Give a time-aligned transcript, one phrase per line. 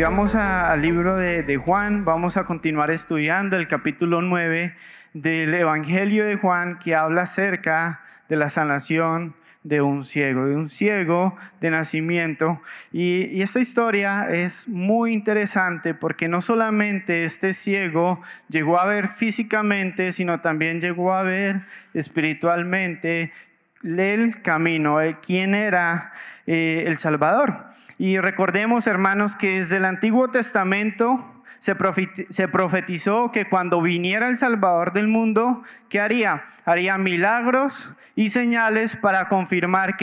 [0.00, 4.74] Vamos al libro de, de Juan, vamos a continuar estudiando el capítulo 9
[5.12, 9.34] del Evangelio de Juan que habla acerca de la sanación
[9.64, 12.62] de un ciego, de un ciego de nacimiento.
[12.92, 20.12] Y, esta historia es muy interesante porque no solamente este ciego llegó a ver físicamente,
[20.12, 21.62] sino también llegó a ver
[21.92, 23.32] espiritualmente
[23.82, 26.12] el camino, quién era
[26.46, 27.67] eh, el Salvador.
[27.98, 34.92] Y recordemos, hermanos, que desde el Antiguo Testamento se profetizó que cuando viniera el Salvador
[34.92, 36.44] del mundo, ¿qué haría?
[36.64, 39.96] Haría milagros y señales para confirmar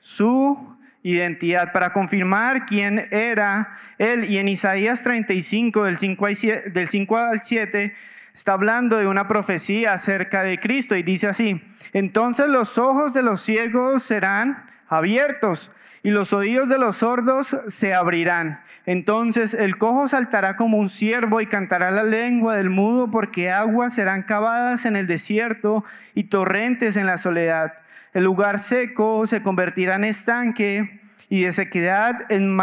[0.00, 4.24] su identidad, para confirmar quién era él.
[4.24, 6.26] Y en Isaías 35, del 5,
[6.72, 7.94] del 5 al 7,
[8.34, 13.22] está hablando de una profecía acerca de Cristo y dice así, entonces los ojos de
[13.22, 15.70] los ciegos serán abiertos
[16.02, 18.60] y los oídos de los sordos se abrirán.
[18.86, 23.94] Entonces el cojo saltará como un ciervo y cantará la lengua del mudo, porque aguas
[23.94, 27.74] serán cavadas en el desierto y torrentes en la soledad.
[28.14, 32.58] El lugar seco se convertirá en estanque y de sequedad en,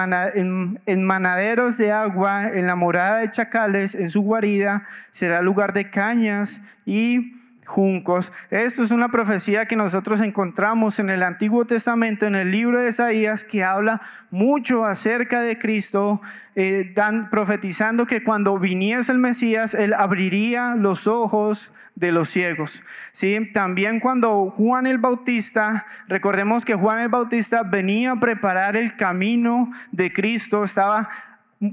[0.85, 5.91] en, manaderos de agua, en la morada de chacales, en su guarida será lugar de
[5.91, 7.35] cañas y
[7.66, 8.31] juncos.
[8.49, 12.89] Esto es una profecía que nosotros encontramos en el Antiguo Testamento, en el libro de
[12.89, 16.22] Isaías, que habla mucho acerca de Cristo,
[16.55, 22.83] eh, dan, profetizando que cuando viniese el Mesías, Él abriría los ojos de los ciegos.
[23.11, 23.49] ¿Sí?
[23.53, 29.72] También cuando Juan el Bautista, recordemos que Juan el Bautista venía a preparar el camino
[29.91, 31.09] de Cristo, estaba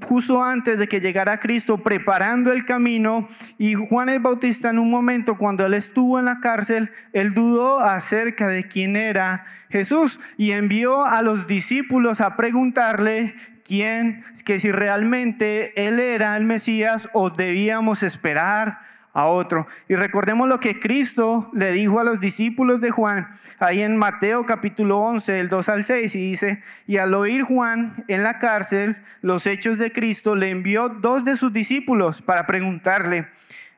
[0.00, 3.28] justo antes de que llegara Cristo, preparando el camino.
[3.58, 7.80] Y Juan el Bautista en un momento, cuando él estuvo en la cárcel, él dudó
[7.80, 13.34] acerca de quién era Jesús y envió a los discípulos a preguntarle
[13.64, 19.66] quién, que si realmente él era el Mesías o debíamos esperar a otro.
[19.88, 24.46] Y recordemos lo que Cristo le dijo a los discípulos de Juan, ahí en Mateo
[24.46, 28.96] capítulo 11, del 2 al 6, y dice, y al oír Juan en la cárcel
[29.20, 33.28] los hechos de Cristo, le envió dos de sus discípulos para preguntarle,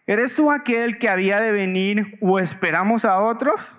[0.07, 3.77] ¿eres tú aquel que había de venir o esperamos a otros?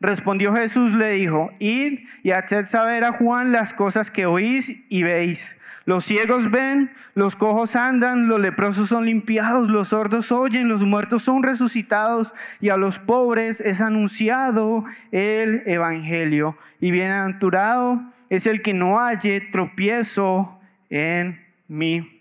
[0.00, 5.04] Respondió Jesús, le dijo, id y haced saber a Juan las cosas que oís y
[5.04, 10.84] veis los ciegos ven, los cojos andan, los leprosos son limpiados, los sordos oyen, los
[10.84, 16.56] muertos son resucitados y a los pobres es anunciado el Evangelio.
[16.80, 22.11] Y bienaventurado es el que no halle tropiezo en mí.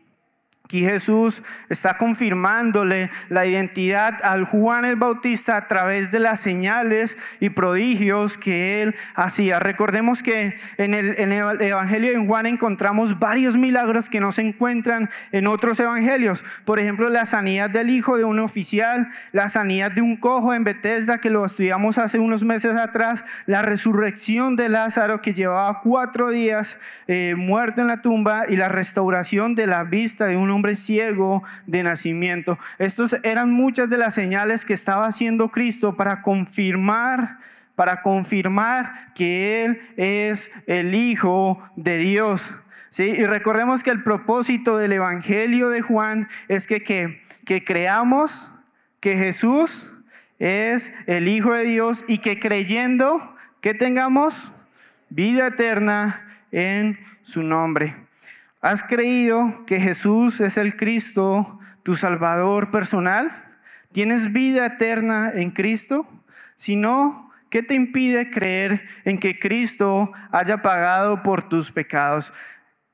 [0.71, 7.17] Aquí Jesús está confirmándole la identidad al Juan el Bautista a través de las señales
[7.41, 9.59] y prodigios que él hacía.
[9.59, 15.45] Recordemos que en el, Evangelio de Juan encontramos varios milagros que no se encuentran en
[15.47, 16.45] otros evangelios.
[16.63, 20.63] Por ejemplo, la sanidad del hijo de un oficial, la sanidad de un cojo en
[20.63, 26.29] Bethesda que lo estudiamos hace unos meses atrás, la resurrección de Lázaro que llevaba cuatro
[26.29, 26.79] días
[27.09, 30.75] eh, muerto en la tumba y la restauración de la vista de un hombre hombre
[30.75, 32.59] ciego de nacimiento.
[32.77, 37.39] Estos eran muchas de las señales que estaba haciendo Cristo para confirmar
[37.75, 42.53] para confirmar que Él es el Hijo de Dios.
[42.91, 43.05] ¿Sí?
[43.05, 48.51] Y recordemos que el propósito del Evangelio de Juan es que, que creamos
[48.99, 49.91] que Jesús
[50.37, 54.51] es el Hijo de Dios y que creyendo que tengamos
[55.09, 57.95] vida eterna en su nombre.
[58.61, 63.43] ¿Has creído que Jesús es el Cristo, tu Salvador personal?
[63.91, 66.07] ¿Tienes vida eterna en Cristo?
[66.53, 72.31] Si no, ¿qué te impide creer en que Cristo haya pagado por tus pecados?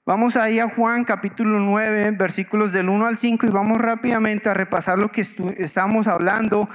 [0.07, 4.53] Vamos ahí a Juan capítulo 9, versículos del 1 al 5 y vamos rápidamente a
[4.53, 6.69] repasar lo que estamos hablando,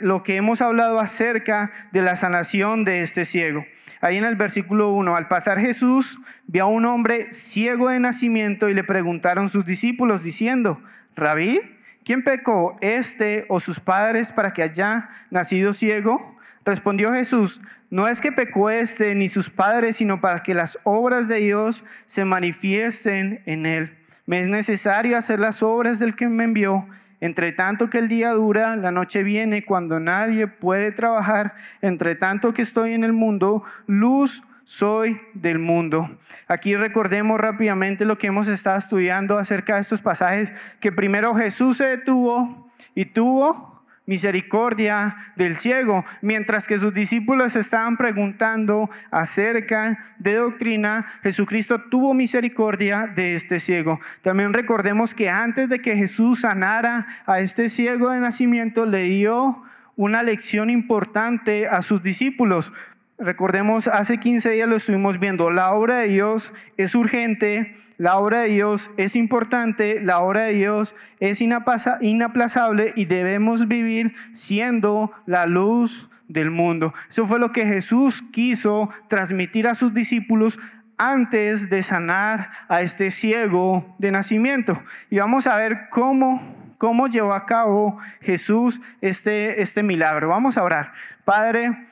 [0.00, 3.64] lo que hemos hablado acerca de la sanación de este ciego.
[4.00, 6.18] Ahí en el versículo 1, al pasar Jesús
[6.48, 10.82] vio a un hombre ciego de nacimiento y le preguntaron sus discípulos diciendo,
[11.14, 11.60] Rabí,
[12.04, 16.36] ¿quién pecó, este o sus padres para que haya nacido ciego?
[16.64, 17.60] Respondió Jesús,
[17.90, 21.84] no es que pecó este ni sus padres, sino para que las obras de Dios
[22.06, 23.96] se manifiesten en él.
[24.26, 26.86] Me es necesario hacer las obras del que me envió.
[27.20, 31.54] Entre tanto que el día dura, la noche viene cuando nadie puede trabajar.
[31.80, 36.18] Entre tanto que estoy en el mundo, luz soy del mundo.
[36.48, 41.76] Aquí recordemos rápidamente lo que hemos estado estudiando acerca de estos pasajes, que primero Jesús
[41.76, 43.75] se detuvo y tuvo
[44.06, 53.12] misericordia del ciego, mientras que sus discípulos estaban preguntando acerca de doctrina, Jesucristo tuvo misericordia
[53.14, 54.00] de este ciego.
[54.22, 59.62] También recordemos que antes de que Jesús sanara a este ciego de nacimiento, le dio
[59.96, 62.72] una lección importante a sus discípulos.
[63.18, 68.40] Recordemos, hace 15 días lo estuvimos viendo, la obra de Dios es urgente, la obra
[68.40, 75.46] de Dios es importante, la obra de Dios es inaplazable y debemos vivir siendo la
[75.46, 76.92] luz del mundo.
[77.08, 80.58] Eso fue lo que Jesús quiso transmitir a sus discípulos
[80.98, 84.82] antes de sanar a este ciego de nacimiento.
[85.08, 90.28] Y vamos a ver cómo, cómo llevó a cabo Jesús este, este milagro.
[90.28, 90.92] Vamos a orar.
[91.24, 91.86] Padre,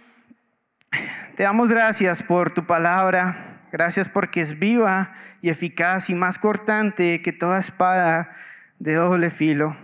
[1.37, 3.59] te damos gracias por tu palabra.
[3.73, 5.13] Gracias porque es viva
[5.43, 8.31] y eficaz y más cortante que toda espada
[8.79, 9.77] de doble filo.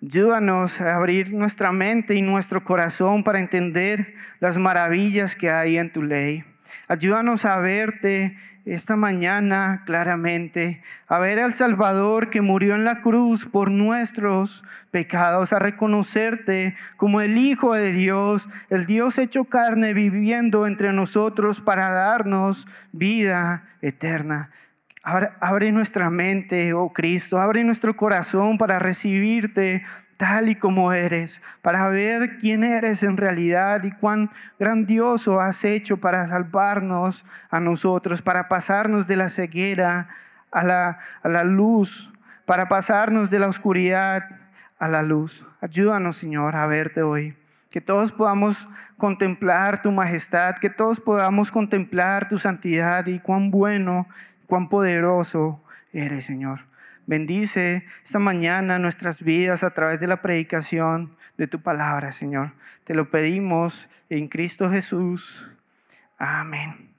[0.00, 5.90] Ayúdanos a abrir nuestra mente y nuestro corazón para entender las maravillas que hay en
[5.90, 6.44] tu ley.
[6.86, 13.46] Ayúdanos a verte esta mañana claramente, a ver al Salvador que murió en la cruz
[13.46, 20.66] por nuestros pecados, a reconocerte como el Hijo de Dios, el Dios hecho carne viviendo
[20.66, 24.50] entre nosotros para darnos vida eterna.
[25.04, 29.84] Abre, nuestra mente, oh Cristo, abre nuestro corazón para recibirte
[30.22, 35.96] tal y como eres, para ver quién eres en realidad y cuán grandioso has hecho
[35.96, 40.10] para salvarnos a nosotros, para pasarnos de la ceguera
[40.52, 42.12] a la, a la luz,
[42.46, 44.22] para pasarnos de la oscuridad
[44.78, 45.44] a la luz.
[45.60, 47.36] Ayúdanos, Señor, a verte hoy.
[47.68, 54.06] Que todos podamos contemplar tu majestad, que todos podamos contemplar tu santidad y cuán bueno,
[54.46, 55.60] cuán poderoso
[55.92, 56.60] eres, Señor.
[57.12, 62.52] Bendice esta mañana nuestras vidas a través de la predicación de tu palabra, Señor.
[62.84, 65.46] Te lo pedimos en Cristo Jesús.
[66.16, 66.94] Amén.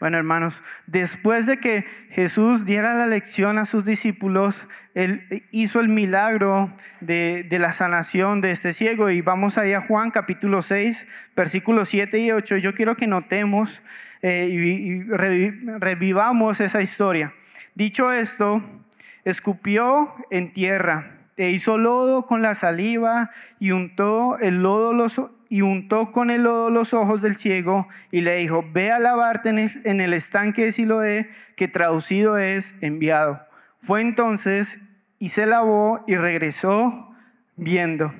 [0.00, 5.90] Bueno, hermanos, después de que Jesús diera la lección a sus discípulos, Él hizo el
[5.90, 9.10] milagro de, la sanación de este ciego.
[9.10, 11.06] Y vamos ahí a Juan capítulo 6,
[11.36, 12.56] versículos 7 y 8.
[12.56, 13.82] Yo quiero que notemos
[14.22, 17.34] eh, y revivamos esa historia.
[17.74, 18.81] Dicho esto,
[19.24, 25.62] escupió en tierra e hizo lodo con la saliva y untó el lodo los, y
[25.62, 30.00] untó con el lodo los ojos del ciego y le dijo, ve a lavarte en
[30.00, 33.44] el estanque de Siloé, que traducido es enviado.
[33.80, 34.78] Fue entonces
[35.18, 37.14] y se lavó y regresó
[37.56, 38.14] viendo.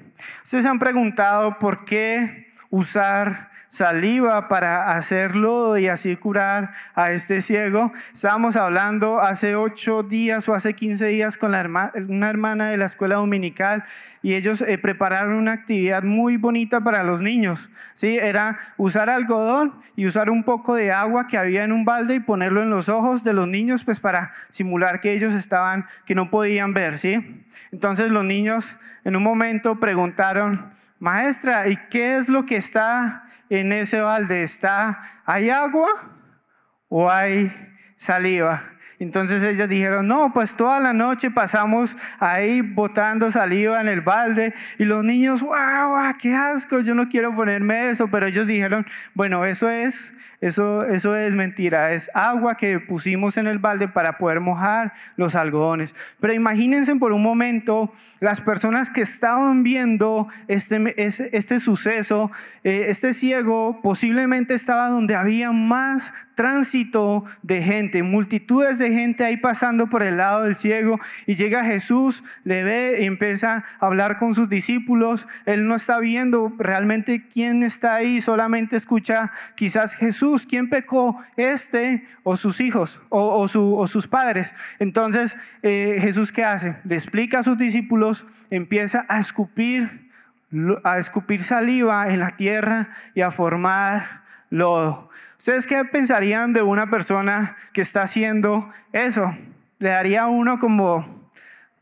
[0.44, 7.40] Ustedes se han preguntado por qué usar saliva para hacerlo y así curar a este
[7.40, 7.90] ciego.
[8.12, 13.14] Estábamos hablando hace ocho días o hace quince días con una hermana de la escuela
[13.14, 13.84] dominical
[14.20, 17.70] y ellos eh, prepararon una actividad muy bonita para los niños.
[17.94, 18.18] ¿sí?
[18.18, 22.20] Era usar algodón y usar un poco de agua que había en un balde y
[22.20, 26.28] ponerlo en los ojos de los niños pues para simular que ellos estaban, que no
[26.28, 26.98] podían ver.
[26.98, 27.42] ¿sí?
[27.70, 33.72] Entonces los niños en un momento preguntaron, maestra, ¿y qué es lo que está en
[33.72, 35.88] ese balde está, ¿hay agua
[36.88, 37.52] o hay
[37.96, 38.62] saliva?
[38.98, 44.54] Entonces ellas dijeron, no, pues toda la noche pasamos ahí botando saliva en el balde
[44.78, 49.44] y los niños, wow, qué asco, yo no quiero ponerme eso, pero ellos dijeron, bueno,
[49.44, 54.40] eso es eso, eso es mentira, es agua que pusimos en el balde para poder
[54.40, 55.94] mojar los algodones.
[56.20, 62.32] Pero imagínense por un momento las personas que estaban viendo este, este, suceso,
[62.64, 69.36] eh, este ciego posiblemente estaba donde había más tránsito de gente, multitudes de gente ahí
[69.36, 74.18] pasando por el lado del ciego y llega Jesús, le ve y empieza a hablar
[74.18, 75.28] con sus discípulos.
[75.46, 82.06] Él no está viendo realmente quién está ahí, solamente escucha quizás Jesús, quién pecó, este
[82.22, 84.54] o sus hijos o, sus padres.
[84.78, 86.76] Entonces eh, Jesús qué hace?
[86.84, 90.10] Le explica a sus discípulos, empieza a escupir,
[90.82, 95.10] a escupir saliva en la tierra y a formar lodo.
[95.38, 99.36] ¿Ustedes qué pensarían de una persona que está haciendo eso?
[99.80, 101.21] Le daría a uno como,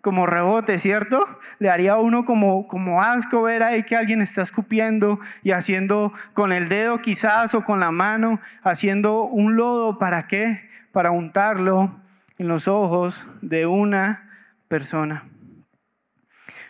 [0.00, 1.26] como rebote, ¿cierto?
[1.58, 6.12] Le daría a uno como, como asco ver ahí que alguien está escupiendo y haciendo
[6.32, 10.68] con el dedo quizás o con la mano, haciendo un lodo, ¿para qué?
[10.92, 12.00] Para untarlo
[12.38, 14.30] en los ojos de una
[14.68, 15.24] persona.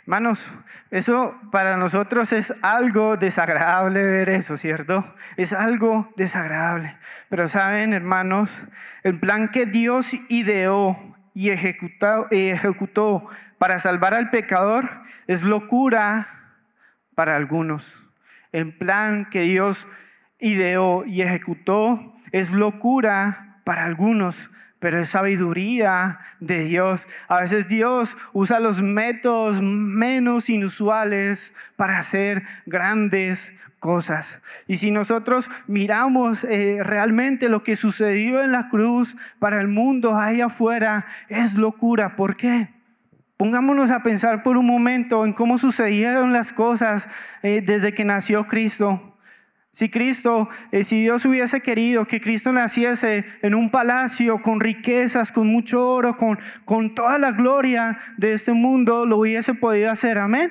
[0.02, 0.50] Hermanos,
[0.90, 5.14] eso para nosotros es algo desagradable ver eso, ¿cierto?
[5.36, 6.96] Es algo desagradable.
[7.28, 8.64] Pero saben, hermanos,
[9.04, 14.88] el plan que Dios ideó y ejecutó, ejecutó para salvar al pecador
[15.26, 16.26] es locura
[17.14, 18.02] para algunos.
[18.50, 19.86] El plan que Dios
[20.40, 27.06] ideó y ejecutó es locura para algunos, pero es sabiduría de Dios.
[27.28, 34.40] A veces Dios usa los métodos menos inusuales para hacer grandes cosas.
[34.68, 40.16] Y si nosotros miramos eh, realmente lo que sucedió en la cruz para el mundo
[40.16, 42.14] ahí afuera, es locura.
[42.14, 42.68] ¿Por qué?
[43.36, 47.08] Pongámonos a pensar por un momento en cómo sucedieron las cosas
[47.42, 49.16] eh, desde que nació Cristo.
[49.72, 55.32] Si Cristo, eh, si Dios hubiese querido que Cristo naciese en un palacio con riquezas,
[55.32, 60.18] con mucho oro, con, con toda la gloria de este mundo, lo hubiese podido hacer,
[60.18, 60.50] amén,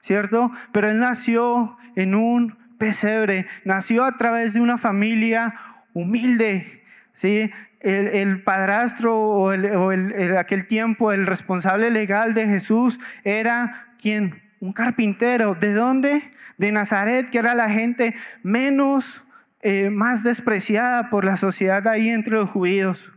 [0.00, 0.50] ¿cierto?
[0.72, 5.54] Pero Él nació en un pesebre, nació a través de una familia
[5.92, 6.82] humilde,
[7.12, 7.52] ¿sí?
[7.78, 15.54] El, padrastro o, el, aquel tiempo el responsable legal de Jesús era quien un carpintero.
[15.54, 16.32] ¿De dónde?
[16.58, 19.24] De Nazaret, que era la gente menos,
[19.62, 23.12] eh, más despreciada por la sociedad ahí entre los judíos.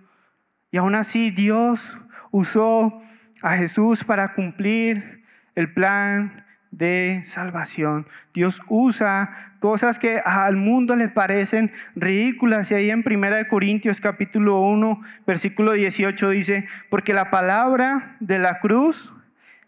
[0.72, 1.98] Y aún así Dios
[2.32, 3.02] usó
[3.42, 5.24] a Jesús para cumplir
[5.56, 8.08] el plan de salvación.
[8.34, 12.72] Dios usa cosas que al mundo le parecen ridículas.
[12.72, 18.60] Y ahí en 1 Corintios capítulo 1, versículo 18 dice, porque la palabra de la
[18.60, 19.14] cruz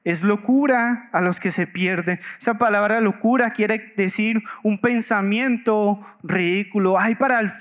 [0.06, 2.20] es locura a los que se pierden.
[2.40, 7.00] Esa palabra locura quiere decir un pensamiento ridículo.
[7.00, 7.52] Hay para el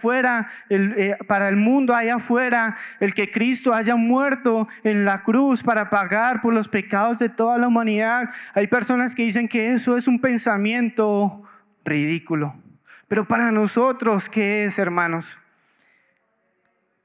[0.68, 5.88] eh, para el mundo allá afuera, el que Cristo haya muerto en la cruz para
[5.88, 8.28] pagar por los pecados de toda la humanidad.
[8.54, 11.42] Hay personas que dicen que eso es un pensamiento
[11.82, 12.54] ridículo.
[13.08, 15.38] Pero para nosotros, ¿qué es, hermanos?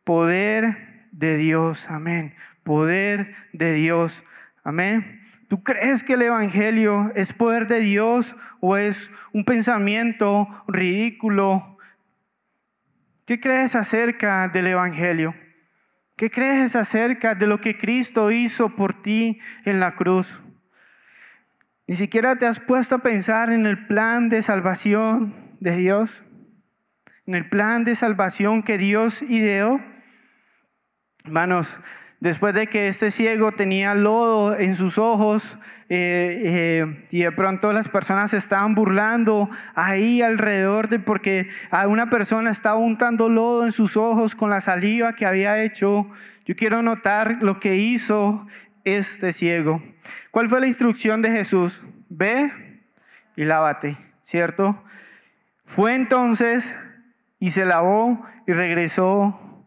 [0.04, 2.36] Poder de Dios, amén.
[2.64, 4.24] Poder de Dios,
[4.66, 5.19] amén.
[5.50, 11.80] ¿Tú crees que el Evangelio es poder de Dios o es un pensamiento ridículo?
[13.26, 15.34] ¿Qué crees acerca del Evangelio?
[16.16, 20.40] ¿Qué crees acerca de lo que Cristo hizo por ti en la cruz?
[21.88, 26.24] Ni siquiera te has puesto a pensar en el plan de salvación de Dios,
[27.26, 29.82] en el plan de salvación que Dios ideó.
[31.26, 31.80] Hermanos,
[32.20, 35.58] después de que este ciego tenía lodo en sus ojos
[35.90, 42.10] eh, eh, y de pronto las personas estaban burlando ahí alrededor de porque a una
[42.10, 46.10] persona estaba untando lodo en sus ojos con la saliva que había hecho.
[46.46, 48.46] Yo quiero notar lo que hizo
[48.84, 49.82] este ciego.
[50.32, 51.84] ¿Cuál fue la instrucción de Jesús?
[52.10, 52.52] Ve
[53.36, 54.84] y lávate, ¿cierto?
[55.66, 56.76] Fue entonces
[57.40, 59.66] y se lavó y regresó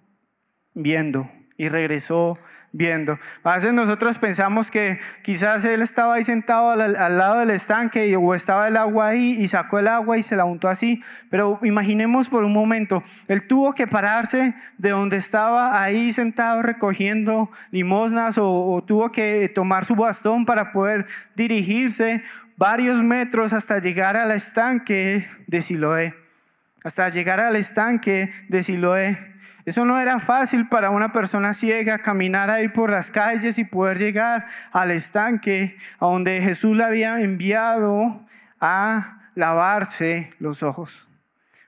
[0.74, 1.30] viendo
[1.62, 2.36] y regresó
[2.72, 3.20] viendo.
[3.44, 8.34] A veces nosotros pensamos que quizás él estaba ahí sentado al, lado del estanque o
[8.34, 11.00] estaba el agua ahí y sacó el agua y se la untó así,
[11.30, 17.48] pero imaginemos por un momento, él tuvo que pararse de donde estaba ahí sentado recogiendo
[17.70, 22.24] limosnas o, tuvo que tomar su bastón para poder dirigirse
[22.56, 26.14] varios metros hasta llegar al estanque de Siloé,
[26.82, 29.31] hasta llegar al estanque de Siloé.
[29.64, 33.98] Eso no era fácil para una persona ciega caminar ahí por las calles y poder
[33.98, 38.26] llegar al estanque donde Jesús le había enviado
[38.60, 41.08] a lavarse los ojos.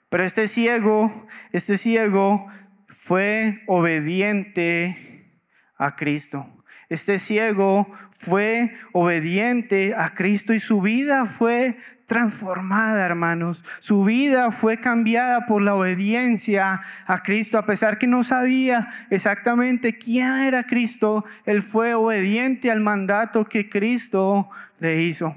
[0.08, 2.46] Pero este ciego, este ciego
[2.88, 5.30] fue obediente
[5.76, 6.46] a Cristo.
[6.88, 13.64] Este ciego fue obediente a Cristo y su vida fue transformada, hermanos.
[13.80, 17.59] Su vida fue cambiada por la obediencia a Cristo.
[17.59, 23.68] A pesar que no sabía exactamente quién era Cristo, él fue obediente al mandato que
[23.68, 25.37] Cristo le hizo.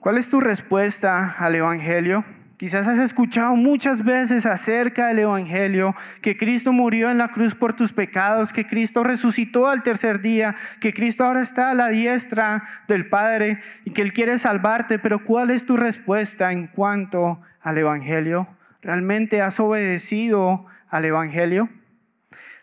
[0.00, 2.24] ¿Cuál es tu respuesta al Evangelio?
[2.58, 7.74] Quizás has escuchado muchas veces acerca del Evangelio, que Cristo murió en la cruz por
[7.74, 12.64] tus pecados, que Cristo resucitó al tercer día, que Cristo ahora está a la diestra
[12.88, 17.78] del Padre y que Él quiere salvarte, pero ¿cuál es tu respuesta en cuanto al
[17.78, 18.48] Evangelio?
[18.82, 21.68] ¿Realmente has obedecido al Evangelio?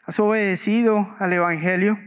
[0.05, 1.97] ¿Has obedecido al Evangelio?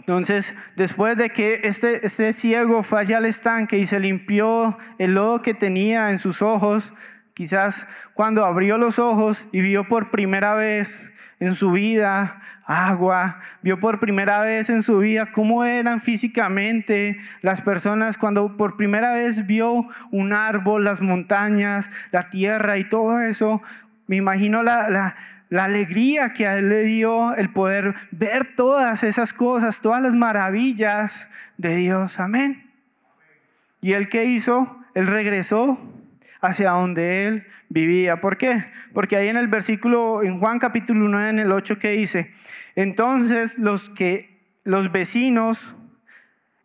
[0.00, 5.14] Entonces, después de que este, este ciego fue allá al estanque y se limpió el
[5.14, 6.92] lodo que tenía en sus ojos,
[7.34, 13.80] quizás cuando abrió los ojos y vio por primera vez en su vida agua, vio
[13.80, 19.46] por primera vez en su vida cómo eran físicamente las personas, cuando por primera vez
[19.46, 23.60] vio un árbol, las montañas, la tierra y todo eso,
[24.06, 25.16] me imagino la, la
[25.50, 30.14] la alegría que a él le dio el poder ver todas esas cosas, todas las
[30.14, 31.28] maravillas
[31.58, 32.20] de Dios.
[32.20, 32.70] Amén.
[33.80, 34.78] ¿Y él qué hizo?
[34.94, 35.78] Él regresó
[36.40, 38.20] hacia donde él vivía.
[38.20, 38.64] ¿Por qué?
[38.94, 42.32] Porque ahí en el versículo, en Juan capítulo 9, en el 8, que dice,
[42.76, 45.74] entonces los que, los vecinos,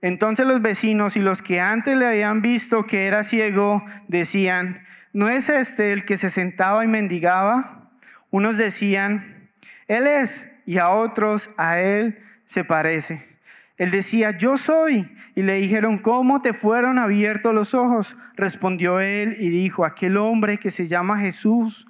[0.01, 5.27] entonces los vecinos y los que antes le habían visto que era ciego, decían, ¿no
[5.30, 7.85] es este el que se sentaba y mendigaba?
[8.32, 9.50] Unos decían,
[9.88, 13.36] Él es, y a otros, a Él se parece.
[13.77, 15.12] Él decía, yo soy.
[15.36, 18.15] Y le dijeron, ¿cómo te fueron abiertos los ojos?
[18.36, 21.88] Respondió él y dijo, aquel hombre que se llama Jesús,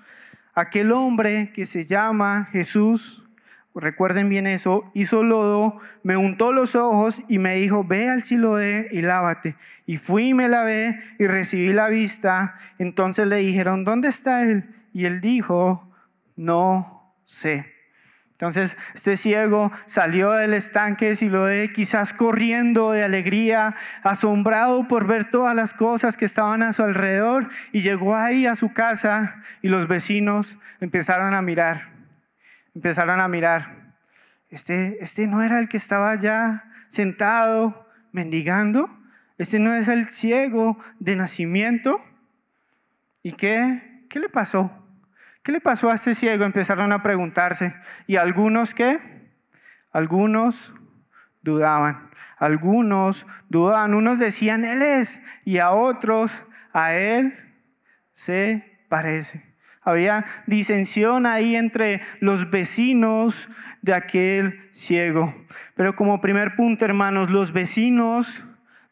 [0.55, 3.23] aquel hombre que se llama Jesús,
[3.75, 8.87] recuerden bien eso, hizo lodo, me untó los ojos y me dijo, ve al Siloé
[8.91, 9.55] y lávate.
[9.85, 12.55] Y fui y me lavé y recibí la vista.
[12.79, 14.63] Entonces le dijeron, ¿dónde está él?
[14.91, 15.84] Y él dijo,
[16.35, 17.75] no sé.
[18.35, 25.55] Entonces, este ciego salió del estanque Siloé, quizás corriendo de alegría, asombrado por ver todas
[25.55, 29.87] las cosas que estaban a su alrededor, y llegó ahí a su casa y los
[29.87, 31.93] vecinos empezaron a mirar,
[32.73, 33.93] empezaron a mirar.
[34.49, 38.89] Este, este no era el que estaba ya sentado mendigando,
[39.37, 42.03] este no es el ciego de nacimiento.
[43.23, 44.03] ¿Y qué?
[44.09, 44.84] ¿Qué le pasó?
[45.45, 46.43] ¿Qué le pasó a este ciego?
[46.43, 47.75] Empezaron a preguntarse.
[48.07, 48.99] ¿Y algunos qué?
[49.91, 50.73] Algunos
[51.43, 52.09] dudaban.
[52.39, 53.93] Algunos dudaban.
[53.93, 55.21] Unos decían, Él es.
[55.43, 57.37] Y a otros, a Él
[58.13, 59.43] se parece.
[59.83, 63.47] Había disensión ahí entre los vecinos
[63.83, 65.45] de aquel ciego.
[65.75, 68.43] Pero como primer punto, hermanos, los vecinos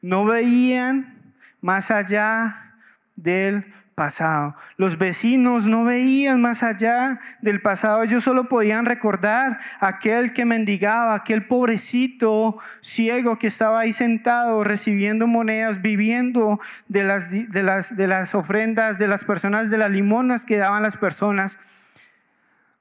[0.03, 2.75] no veían más allá
[3.15, 4.55] del pasado.
[4.77, 11.15] Los vecinos no veían más allá del pasado, ellos solo podían recordar aquel que mendigaba,
[11.15, 18.07] aquel pobrecito ciego que estaba ahí sentado recibiendo monedas, viviendo de las, de las, de
[18.07, 21.57] las ofrendas de las personas, de las limonas que daban las personas.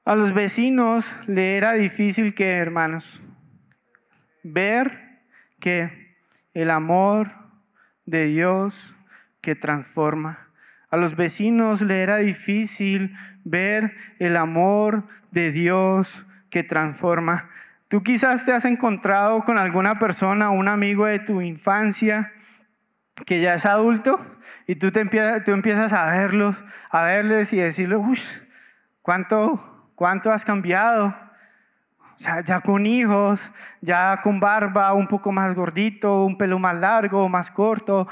[0.05, 3.23] A los vecinos le era difícil que, hermanos,
[4.43, 5.21] ver
[5.61, 6.17] que
[6.55, 7.33] el amor
[8.05, 8.95] de Dios
[9.41, 10.52] que transforma
[10.93, 17.49] a los vecinos le era difícil ver el amor de Dios que transforma.
[17.89, 22.31] Tú quizás te has encontrado con alguna persona, un amigo de tu infancia,
[23.25, 24.21] que ya es adulto,
[24.67, 28.19] y tú, te empiezas, a verlos, a verles y decirles, uy,
[29.01, 31.17] ¿cuánto, ¿cuánto has cambiado?
[32.17, 33.51] Sea, ya con hijos,
[33.81, 38.09] ya con barba, un poco más gordito, un pelo más largo, más corto,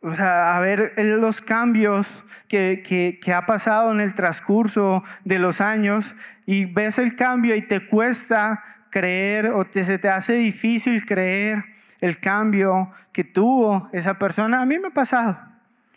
[0.00, 2.82] o sea, a ver los cambios que,
[3.20, 6.14] que, ha pasado en el transcurso de los años
[6.46, 11.64] y ves el cambio y te cuesta creer o te, se te hace difícil creer
[12.00, 14.62] el cambio que tuvo esa persona.
[14.62, 15.38] A mí me ha pasado,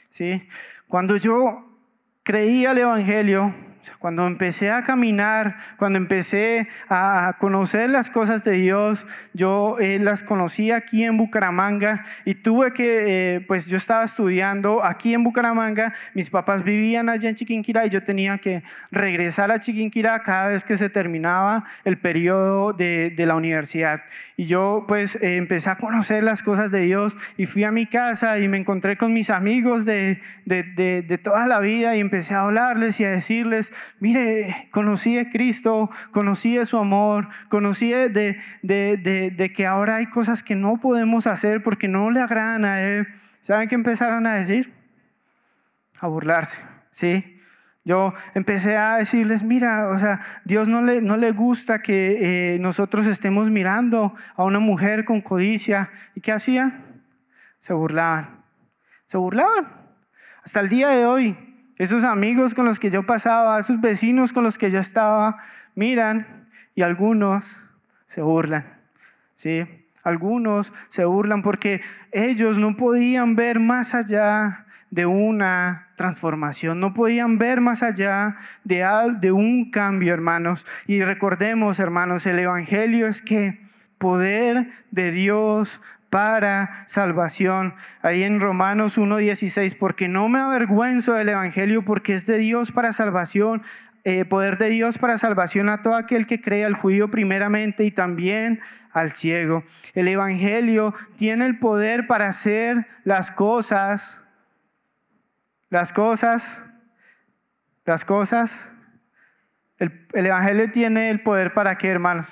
[0.09, 0.47] ¿sí?
[0.87, 1.77] Cuando yo
[2.23, 3.53] creía el Evangelio,
[3.99, 10.23] cuando empecé a caminar, cuando empecé a conocer las cosas de Dios, yo eh, las
[10.23, 15.93] conocí aquí en Bucaramanga y tuve que, eh, pues yo estaba estudiando aquí en Bucaramanga,
[16.13, 20.63] mis papás vivían allá en Chiquinquirá y yo tenía que regresar a Chiquinquirá cada vez
[20.63, 24.01] que se terminaba el periodo de, de la universidad.
[24.41, 27.85] Y yo pues eh, empecé a conocer las cosas de Dios y fui a mi
[27.85, 32.33] casa y me encontré con mis amigos de, de, de, toda la vida y empecé
[32.33, 38.39] a hablarles y a decirles, mire, conocí de Cristo, conocí de su amor, conocí de,
[38.63, 43.07] de, que ahora hay cosas que no podemos hacer porque no le agradan a Él.
[43.41, 44.73] ¿Saben qué empezaron a decir?
[45.99, 46.57] A burlarse,
[46.93, 47.30] ¿sí?
[47.83, 52.59] Yo empecé a decirles, mira, o sea, Dios no le, no le gusta que eh,
[52.59, 55.89] nosotros estemos mirando a una mujer con codicia.
[56.13, 57.01] ¿Y qué hacían?
[57.59, 58.43] Se burlaban.
[59.05, 59.67] Se burlaban.
[60.43, 61.35] Hasta el día de hoy,
[61.77, 65.37] esos amigos con los que yo pasaba, esos vecinos con los que yo estaba,
[65.73, 67.59] miran y algunos
[68.05, 68.65] se burlan.
[69.35, 69.65] ¿sí?
[70.03, 77.37] Algunos se burlan porque ellos no podían ver más allá de una transformación, no podían
[77.37, 78.85] ver más allá de,
[79.19, 80.67] de un cambio, hermanos.
[80.85, 83.61] Y recordemos, hermanos, el Evangelio es que
[83.97, 87.73] poder de Dios para salvación.
[88.01, 92.91] Ahí en Romanos 1.16, porque no me avergüenzo del Evangelio, porque es de Dios para
[92.91, 93.63] salvación,
[94.03, 97.91] eh, poder de Dios para salvación a todo aquel que cree, al judío primeramente y
[97.91, 98.59] también
[98.91, 99.63] al ciego.
[99.93, 104.20] El Evangelio tiene el poder para hacer las cosas,
[105.71, 106.61] las cosas,
[107.85, 108.69] las cosas.
[109.79, 112.29] El, el Evangelio tiene el poder para qué, hermanos?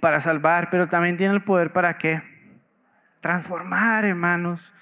[0.00, 2.20] para salvar, pero también tiene el poder para qué?
[3.24, 4.74] transformar, hermanos.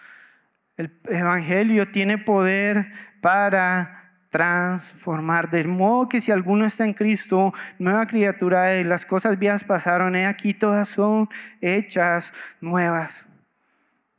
[0.76, 5.48] El Evangelio tiene poder para transformar.
[5.48, 10.16] De modo que si alguno está en Cristo, nueva criatura, y las cosas viejas pasaron,
[10.16, 11.28] he aquí todas son
[11.60, 13.24] hechas nuevas.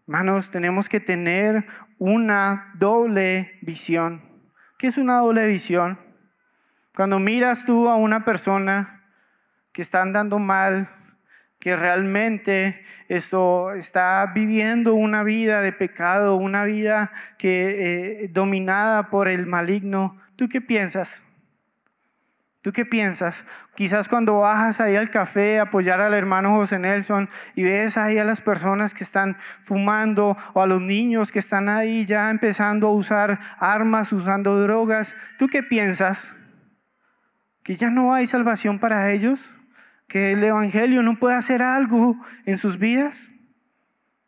[0.06, 1.66] Hermanos, tenemos que tener
[1.98, 4.22] una doble visión.
[4.78, 5.98] ¿Qué es una doble visión?
[6.94, 9.02] Cuando miras tú a una persona
[9.72, 10.90] que está andando mal,
[11.58, 19.30] que realmente esto está viviendo una vida de pecado, una vida que eh, dominada por
[19.30, 21.24] el maligno, ¿tú qué piensas?
[22.64, 23.46] ¿Tú qué piensas?
[23.76, 28.18] Quizás cuando bajas ahí al café a apoyar al hermano José Nelson y ves ahí
[28.18, 32.88] a las personas que están fumando o a los niños que están ahí ya empezando
[32.88, 36.36] a usar armas, usando drogas, ¿tú qué piensas?
[37.62, 39.54] ¿Que ya no hay salvación para ellos?
[40.14, 43.32] que el Evangelio no puede hacer algo en sus vidas?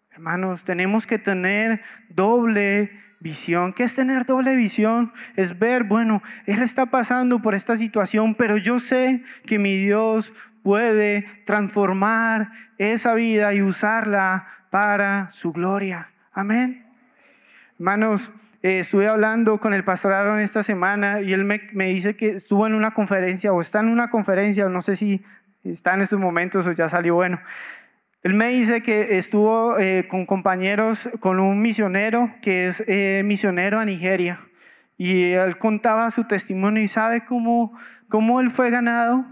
[0.10, 3.74] Hermanos, tenemos que tener doble visión.
[3.74, 5.14] ¿Qué es tener doble visión?
[5.36, 10.34] Es ver, bueno, Él está pasando por esta situación, pero yo sé que mi Dios
[10.64, 16.10] puede transformar esa vida y usarla para su gloria.
[16.34, 16.86] Amén.
[17.80, 22.16] Hermanos, eh, estuve hablando con el pastor Aaron esta semana y él me, me, dice
[22.16, 25.24] que estuvo en una conferencia o está en una conferencia, no sé si
[25.64, 27.40] está en estos momentos o ya salió bueno.
[28.26, 33.80] Él me dice que estuvo eh, con compañeros, con un misionero que es eh, misionero
[33.80, 34.40] a Nigeria.
[34.98, 37.78] Y él contaba su testimonio y sabe cómo,
[38.10, 39.28] cómo él fue ganado.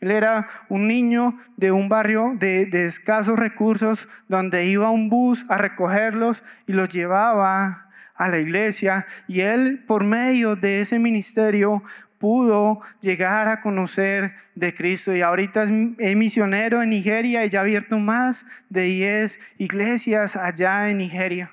[0.00, 5.44] Él era un niño de un barrio de, de escasos recursos donde iba un bus
[5.50, 9.04] a recogerlos y los llevaba a la iglesia.
[9.28, 11.82] Y él, por medio de ese ministerio,
[12.22, 15.12] pudo llegar a conocer de Cristo.
[15.12, 20.88] Y ahorita es misionero en Nigeria y ya ha abierto más de 10 iglesias allá
[20.88, 21.50] en Nigeria.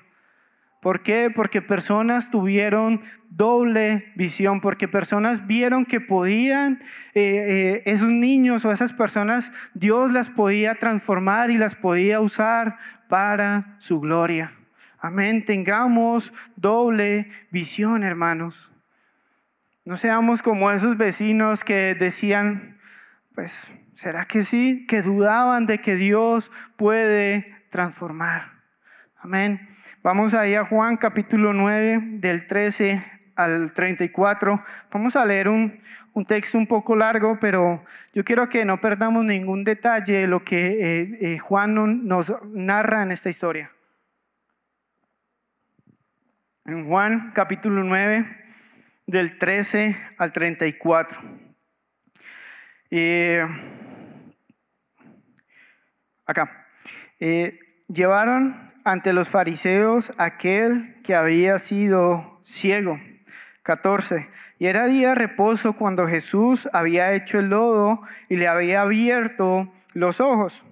[0.80, 1.28] ¿Por qué?
[1.34, 6.80] Porque personas tuvieron doble visión, porque personas vieron que podían,
[7.14, 12.78] eh, eh, esos niños o esas personas, Dios las podía transformar y las podía usar
[13.08, 14.52] para su gloria.
[15.00, 18.69] Amén, tengamos doble visión, hermanos.
[19.90, 22.78] No seamos como esos vecinos que decían,
[23.34, 24.86] pues, ¿será que sí?
[24.86, 28.52] Que dudaban de que Dios puede transformar.
[29.16, 29.68] Amén.
[30.00, 34.62] Vamos ahí a Juan capítulo 9, del 13 al 34.
[34.92, 35.80] Vamos a leer un,
[36.12, 40.44] un texto un poco largo, pero yo quiero que no perdamos ningún detalle de lo
[40.44, 40.66] que
[41.00, 43.72] eh, eh, Juan nos narra en esta historia.
[46.64, 48.39] En Juan capítulo 9,
[49.10, 51.20] del 13 al 34.
[56.26, 56.66] acá.
[57.18, 63.00] Eh, llevaron ante los fariseos aquel que había sido ciego.
[63.64, 64.28] 14.
[64.58, 69.72] Y era día de reposo cuando Jesús había hecho el lodo y le había abierto
[69.92, 70.64] los ojos.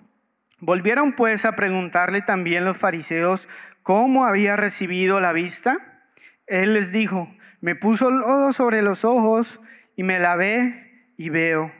[0.61, 3.49] Volvieron pues a preguntarle también los fariseos
[3.83, 6.05] cómo había recibido la vista.
[6.47, 7.29] Él les dijo,
[7.61, 9.61] me puso lodo sobre los ojos
[9.97, 11.73] y me lavé y veo.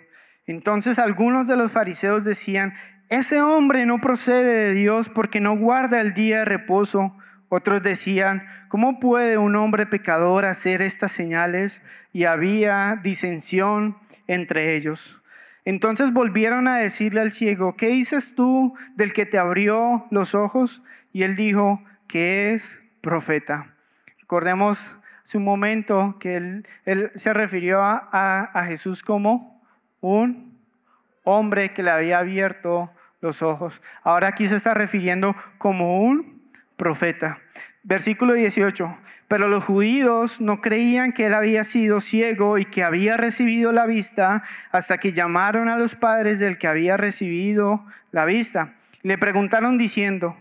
[0.47, 2.75] Entonces algunos de los fariseos decían,
[3.09, 7.17] ese hombre no procede de Dios porque no guarda el día de reposo.
[7.49, 11.81] Otros decían, ¿cómo puede un hombre pecador hacer estas señales?
[12.13, 15.23] Y había disensión entre ellos.
[15.65, 20.83] Entonces volvieron a decirle al ciego, ¿qué dices tú del que te abrió los ojos?
[21.13, 23.75] Y él dijo, que es profeta.
[24.21, 24.98] Recordemos
[25.35, 29.63] un momento que él, se refirió a, a Jesús como
[30.01, 30.59] un
[31.25, 33.83] hombre que le había abierto los ojos.
[34.03, 36.41] Ahora aquí se está refiriendo como un
[36.77, 37.39] profeta.
[37.83, 38.97] Versículo 18.
[39.29, 43.85] Pero los judíos no creían que él había sido ciego y que había recibido la
[43.85, 48.75] vista hasta que llamaron a los padres del que había recibido la vista.
[49.03, 50.35] Le preguntaron diciendo,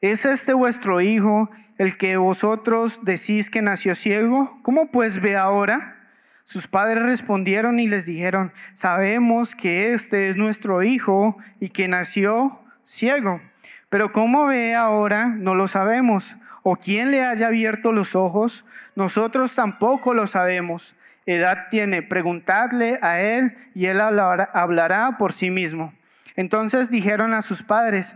[0.00, 4.58] ¿es este vuestro hijo el que vosotros decís que nació ciego?
[4.62, 5.96] ¿Cómo pues ve ahora?
[6.44, 12.60] Sus padres respondieron y les dijeron, sabemos que este es nuestro hijo y que nació
[12.84, 13.40] ciego,
[13.88, 16.36] pero cómo ve ahora no lo sabemos.
[16.62, 20.96] O quién le haya abierto los ojos, nosotros tampoco lo sabemos.
[21.26, 25.92] Edad tiene, preguntadle a él y él hablará por sí mismo.
[26.36, 28.14] Entonces dijeron a sus padres,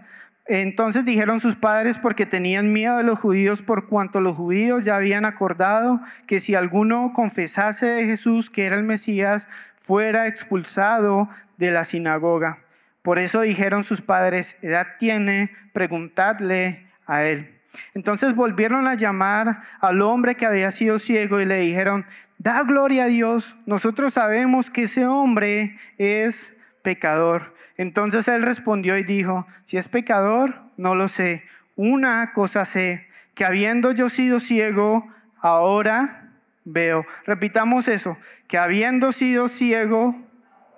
[0.53, 4.97] entonces dijeron sus padres porque tenían miedo de los judíos por cuanto los judíos ya
[4.97, 9.47] habían acordado que si alguno confesase de Jesús que era el Mesías,
[9.79, 12.59] fuera expulsado de la sinagoga.
[13.03, 17.55] Por eso dijeron sus padres, edad tiene, preguntadle a él.
[17.95, 22.07] Entonces volvieron a llamar al hombre que había sido ciego y le dijeron,
[22.39, 27.55] da gloria a Dios, nosotros sabemos que ese hombre es pecador.
[27.81, 31.45] Entonces él respondió y dijo, si es pecador, no lo sé.
[31.77, 35.09] Una cosa sé, que habiendo yo sido ciego,
[35.41, 36.29] ahora
[36.67, 37.07] veo.
[37.25, 40.15] Repitamos eso, que habiendo sido ciego,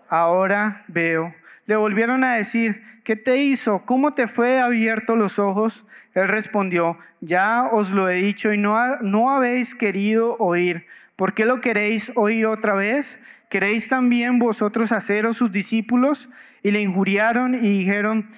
[0.09, 1.35] ahora veo.
[1.67, 3.81] Le volvieron a decir, ¿qué te hizo?
[3.81, 5.85] ¿Cómo te fue abierto los ojos?
[6.15, 10.87] Él respondió, ya os lo he dicho y no, no habéis querido oír.
[11.17, 13.19] ¿Por qué lo queréis oír otra vez?
[13.51, 16.31] ¿Queréis también vosotros haceros sus discípulos?
[16.63, 18.29] Y le injuriaron y dijeron,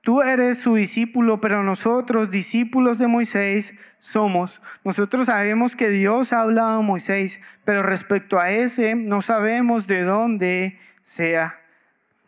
[0.00, 4.62] tú eres su discípulo, pero nosotros, discípulos de Moisés, somos.
[4.84, 10.02] Nosotros sabemos que Dios ha hablado a Moisés, pero respecto a ese no sabemos de
[10.02, 11.58] dónde sea.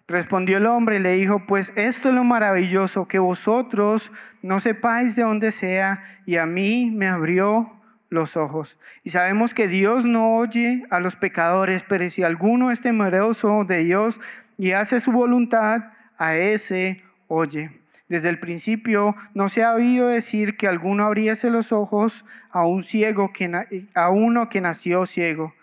[0.09, 4.11] Respondió el hombre y le dijo, pues esto es lo maravilloso, que vosotros
[4.43, 7.79] no sepáis de dónde sea, y a mí me abrió
[8.11, 8.79] los ojos.
[9.05, 13.85] Y sabemos que Dios no oye a los pecadores, pero si alguno es temeroso de
[13.85, 14.21] Dios
[14.59, 17.71] y hace su voluntad, a ese oye.
[18.09, 22.83] Desde el principio no se ha oído decir que alguno abriese los ojos a un
[22.83, 25.55] ciego, que, a uno que nació ciego.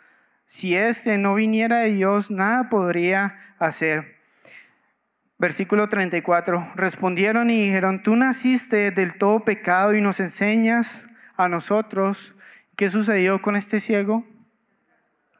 [0.45, 4.15] Si éste no viniera de Dios, nada podría hacer.
[5.38, 6.71] Versículo 34.
[6.75, 12.36] Respondieron y dijeron, tú naciste del todo pecado y nos enseñas a nosotros.
[12.75, 14.23] ¿Qué sucedió con este ciego?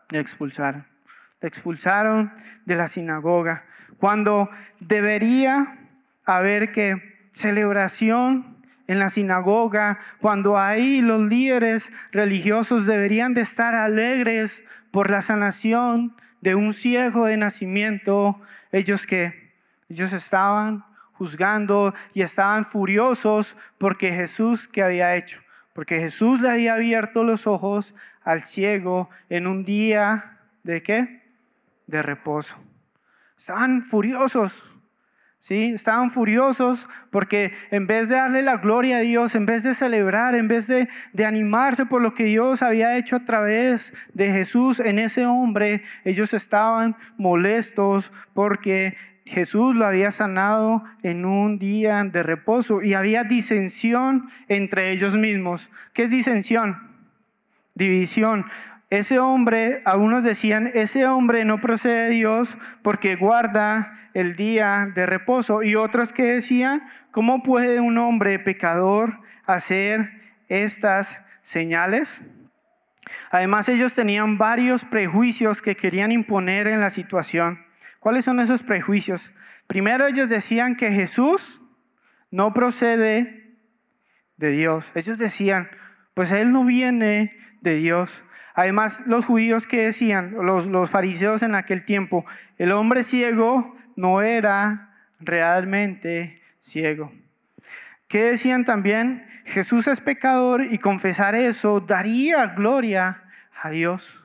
[0.10, 0.95] Le expulsaron.
[1.42, 2.32] Le expulsaron
[2.66, 3.66] de la sinagoga.
[3.98, 5.78] Cuando debería
[6.26, 8.56] haber que celebración
[8.88, 16.16] en la sinagoga, cuando ahí los líderes religiosos deberían de estar alegres por la sanación
[16.42, 18.40] de un ciego de nacimiento,
[18.72, 19.54] ellos que
[19.90, 25.42] ellos estaban juzgando y estaban furiosos porque Jesús que había hecho,
[25.74, 31.25] porque Jesús le había abierto los ojos al ciego en un día de qué?
[31.88, 32.58] De reposo.
[33.38, 34.64] Estaban furiosos.
[35.40, 35.74] ¿Sí?
[35.76, 40.34] Estaban furiosos porque en vez de darle la gloria a Dios, en vez de celebrar,
[40.34, 44.80] en vez de, de, animarse por lo que Dios había hecho a través de Jesús
[44.80, 52.22] en ese hombre, ellos estaban molestos porque Jesús lo había sanado en un día de
[52.22, 55.72] reposo y había disensión entre ellos mismos.
[55.94, 56.78] ¿Qué es disensión?
[57.74, 58.46] División.
[58.96, 65.06] Ese hombre, algunos decían, ese hombre no procede de Dios porque guarda el día de
[65.06, 65.64] reposo.
[65.64, 66.82] Y otros que decían,
[67.12, 72.24] ¿cómo puede un hombre pecador hacer estas señales?
[73.32, 77.66] Además, ellos tenían varios prejuicios que querían imponer en la situación.
[78.00, 79.34] ¿Cuáles son esos prejuicios?
[79.68, 81.60] Primero ellos decían que Jesús
[82.32, 83.58] no procede
[84.38, 84.90] de Dios.
[84.96, 85.70] Ellos decían,
[86.14, 88.24] pues Él no viene de Dios.
[88.56, 92.26] Además, los judíos que decían, los, fariseos en aquel tiempo,
[92.58, 97.12] el hombre ciego no era realmente ciego.
[98.08, 99.28] ¿Qué decían también?
[99.44, 103.24] Jesús es pecador y confesar eso daría gloria
[103.62, 104.24] a Dios.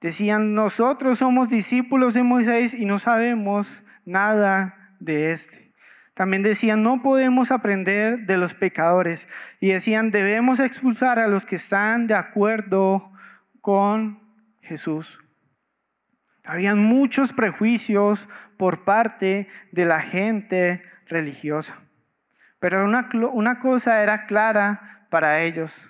[0.00, 5.67] Decían, nosotros somos discípulos de Moisés y no sabemos nada de este.
[6.18, 9.28] También decían, no podemos aprender de los pecadores.
[9.60, 13.12] Y decían, debemos expulsar a los que están de acuerdo
[13.60, 14.18] con
[14.60, 15.20] Jesús.
[16.42, 21.78] Habían muchos prejuicios por parte de la gente religiosa.
[22.58, 25.88] Pero una, una cosa era clara para ellos,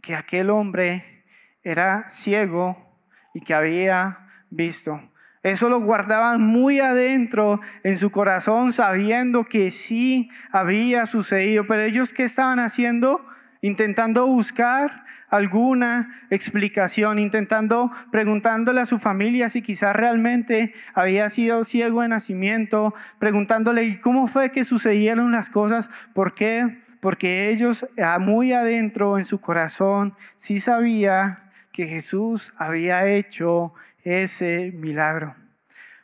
[0.00, 1.24] que aquel hombre
[1.64, 3.00] era ciego
[3.34, 5.10] y que había visto.
[5.46, 11.68] Eso lo guardaban muy adentro en su corazón, sabiendo que sí había sucedido.
[11.68, 13.24] Pero ellos, ¿qué estaban haciendo?
[13.60, 22.02] Intentando buscar alguna explicación, intentando preguntándole a su familia si quizás realmente había sido ciego
[22.02, 28.52] de nacimiento, preguntándole cómo fue que sucedieron las cosas, por qué, porque ellos ah, muy
[28.52, 33.74] adentro en su corazón sí sabía que Jesús había hecho
[34.06, 35.34] ese milagro.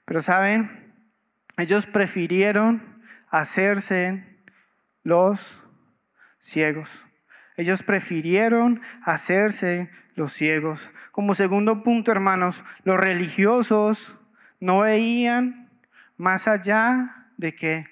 [0.05, 0.93] Pero saben,
[1.57, 4.25] ellos prefirieron hacerse
[5.05, 5.63] los
[6.41, 7.05] ciegos.
[7.57, 10.91] Ellos prefirieron hacerse los ciegos.
[11.13, 14.17] Como segundo punto, hermanos, los religiosos
[14.59, 15.71] no veían
[16.17, 17.87] más allá de qué?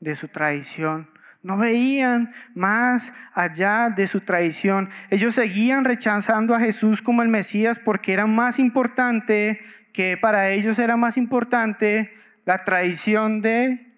[0.00, 1.09] De su tradición
[1.42, 4.90] no veían más allá de su tradición.
[5.10, 9.60] Ellos seguían rechazando a Jesús como el Mesías porque era más importante
[9.92, 12.12] que para ellos era más importante
[12.44, 13.94] la tradición de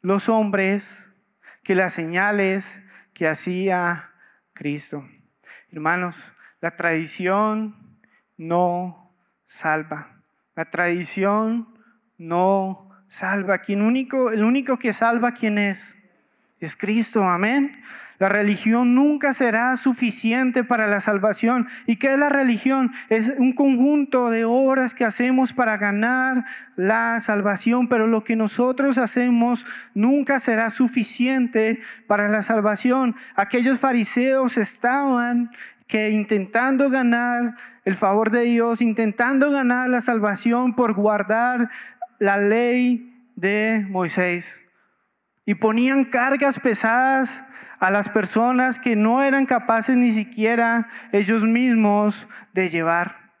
[0.00, 1.06] los hombres
[1.62, 4.10] que las señales que hacía
[4.54, 5.06] Cristo.
[5.70, 6.16] Hermanos,
[6.60, 7.98] la tradición
[8.36, 9.14] no
[9.46, 10.22] salva.
[10.56, 11.68] La tradición
[12.16, 13.58] no salva.
[13.58, 15.96] ¿Quién único, el único que salva, ¿quién es?
[16.60, 17.80] Es Cristo, amén.
[18.18, 21.68] La religión nunca será suficiente para la salvación.
[21.86, 22.92] ¿Y qué es la religión?
[23.08, 26.44] Es un conjunto de obras que hacemos para ganar
[26.76, 33.16] la salvación, pero lo que nosotros hacemos nunca será suficiente para la salvación.
[33.36, 35.50] Aquellos fariseos estaban
[35.86, 41.70] que intentando ganar el favor de Dios, intentando ganar la salvación por guardar
[42.18, 44.59] la ley de Moisés.
[45.50, 47.42] Y ponían cargas pesadas
[47.80, 53.32] a las personas que no eran capaces ni siquiera ellos mismos de llevar.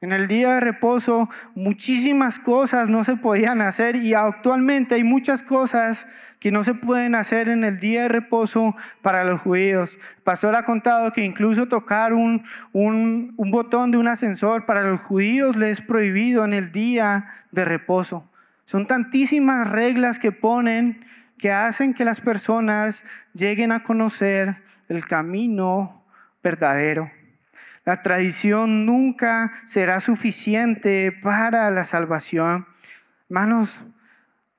[0.00, 5.44] En el día de reposo muchísimas cosas no se podían hacer y actualmente hay muchas
[5.44, 6.08] cosas
[6.40, 10.00] que no se pueden hacer en el día de reposo para los judíos.
[10.16, 15.00] El pastor ha contado que incluso tocar un, un, botón de un ascensor para los
[15.00, 18.28] judíos les es prohibido en el día de reposo.
[18.64, 21.04] Son tantísimas reglas que ponen
[21.42, 26.04] que hacen que las personas lleguen a conocer el camino
[26.40, 27.10] verdadero.
[27.84, 32.68] La tradición nunca será suficiente para la salvación.
[33.28, 33.76] Hermanos,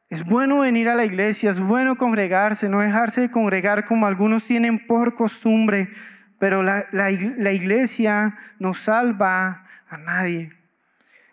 [0.10, 4.44] es bueno venir a la iglesia, es bueno congregarse, no dejarse de congregar como algunos
[4.44, 5.88] tienen por costumbre,
[6.38, 10.52] pero la, la iglesia no salva a nadie.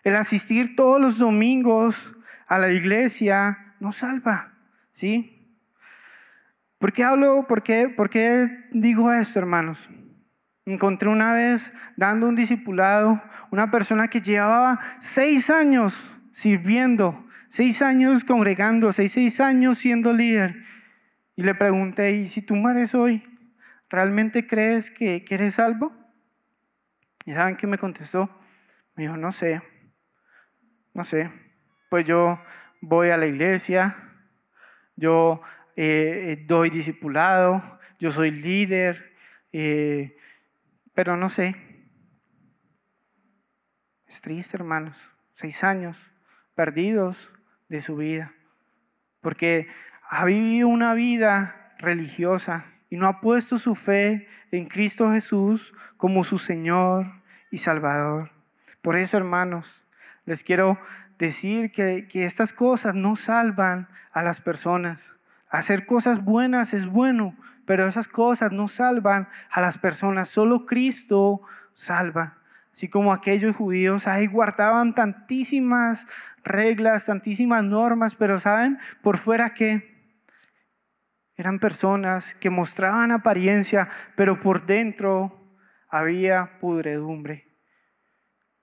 [0.05, 2.15] El asistir todos los domingos
[2.47, 4.53] a la iglesia no salva,
[4.93, 5.30] ¿sí?
[6.81, 9.87] ¿Por qué hablo, por qué, por qué digo esto, hermanos?
[10.65, 18.23] Encontré una vez dando un discipulado una persona que llevaba seis años sirviendo, seis años
[18.23, 20.55] congregando, seis, seis años siendo líder.
[21.35, 23.23] Y le pregunté, ¿y si tú mueres hoy,
[23.87, 25.93] realmente crees que, que eres salvo?
[27.25, 28.27] ¿Y saben qué me contestó?
[28.95, 29.61] Me dijo, no sé,
[30.95, 31.31] no sé.
[31.91, 32.41] Pues yo
[32.81, 33.95] voy a la iglesia,
[34.95, 35.43] yo
[35.75, 39.13] eh, eh, doy discipulado, yo soy líder,
[39.53, 40.17] eh,
[40.93, 41.55] pero no sé.
[44.07, 44.97] Es triste, hermanos.
[45.35, 46.11] Seis años
[46.55, 47.31] perdidos
[47.69, 48.33] de su vida,
[49.21, 49.67] porque
[50.09, 56.23] ha vivido una vida religiosa y no ha puesto su fe en Cristo Jesús como
[56.23, 57.07] su Señor
[57.49, 58.31] y Salvador.
[58.81, 59.83] Por eso, hermanos,
[60.25, 60.77] les quiero
[61.17, 65.11] decir que, que estas cosas no salvan a las personas.
[65.51, 67.35] Hacer cosas buenas es bueno,
[67.65, 70.29] pero esas cosas no salvan a las personas.
[70.29, 71.41] Solo Cristo
[71.73, 72.37] salva.
[72.71, 76.07] Así como aquellos judíos ahí guardaban tantísimas
[76.45, 78.79] reglas, tantísimas normas, pero ¿saben?
[79.01, 79.91] Por fuera que
[81.35, 85.57] eran personas que mostraban apariencia, pero por dentro
[85.89, 87.51] había pudredumbre.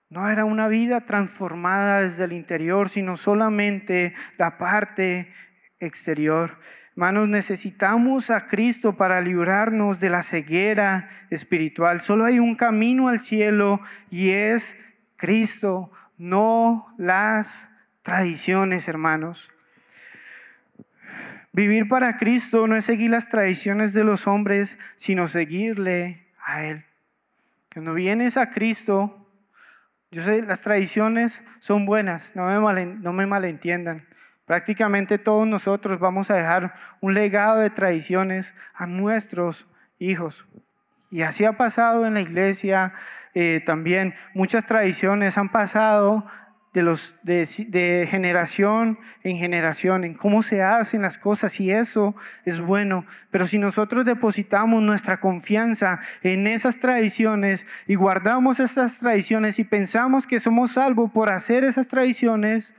[0.09, 5.31] No era una vida transformada desde el interior, sino solamente la parte
[5.79, 6.57] exterior.
[6.91, 12.01] Hermanos, necesitamos a Cristo para librarnos de la ceguera espiritual.
[12.01, 14.77] Solo hay un camino al cielo y es
[15.15, 17.67] Cristo, no las
[18.01, 19.51] tradiciones, hermanos.
[21.53, 26.85] Vivir para Cristo no es seguir las tradiciones de los hombres, sino seguirle a Él.
[27.73, 29.25] Cuando vienes a Cristo,
[30.11, 34.08] yo sé, las tradiciones son buenas, no me, no me malentiendan.
[34.49, 40.43] Prácticamente todos nosotros vamos a dejar un legado de tradiciones a nuestros hijos.
[41.11, 42.93] Y así ha pasado en la iglesia
[43.35, 44.15] eh, también.
[44.33, 46.25] Muchas tradiciones han pasado
[46.73, 52.15] de, los, de, de, generación en generación, en cómo se hacen las cosas y eso
[52.43, 53.05] es bueno.
[53.29, 60.25] Pero si nosotros depositamos nuestra confianza en esas tradiciones y guardamos esas tradiciones y pensamos
[60.25, 62.73] que somos salvos por hacer esas tradiciones,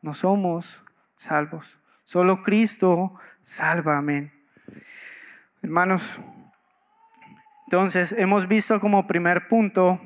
[0.00, 0.85] no somos
[1.16, 1.78] salvos.
[2.04, 4.32] Solo Cristo salva, amén.
[5.62, 6.20] Hermanos,
[7.66, 10.00] entonces hemos visto como primer punto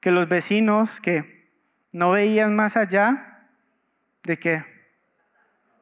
[0.00, 1.48] que los vecinos que
[1.92, 3.46] no veían más allá
[4.24, 4.64] de qué?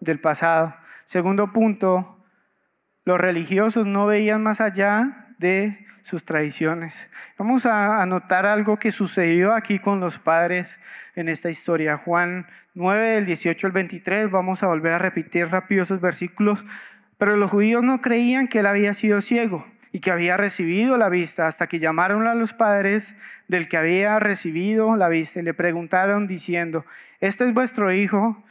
[0.00, 0.76] Del pasado.
[1.06, 2.24] Segundo punto,
[3.04, 7.10] los religiosos no veían más allá de sus tradiciones.
[7.36, 10.78] Vamos a anotar algo que sucedió aquí con los padres
[11.16, 11.96] en esta historia.
[11.96, 16.64] Juan 9, del 18 al 23, vamos a volver a repetir rápido esos versículos.
[17.18, 21.08] Pero los judíos no creían que él había sido ciego y que había recibido la
[21.08, 23.16] vista hasta que llamaron a los padres
[23.48, 26.84] del que había recibido la vista y le preguntaron diciendo,
[27.20, 28.44] ¿este es vuestro hijo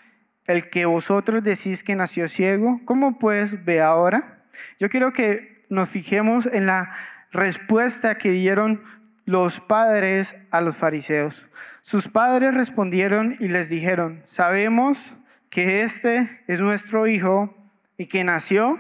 [0.46, 4.44] el que vosotros decís que nació ciego, ¿cómo pues ve ahora?
[4.80, 6.92] Yo quiero que nos fijemos en la
[7.32, 8.84] respuesta que dieron
[9.26, 11.48] los padres a los fariseos.
[11.82, 15.16] Sus padres respondieron y les dijeron, sabemos
[15.50, 17.56] que este es nuestro hijo
[17.98, 18.80] y que nació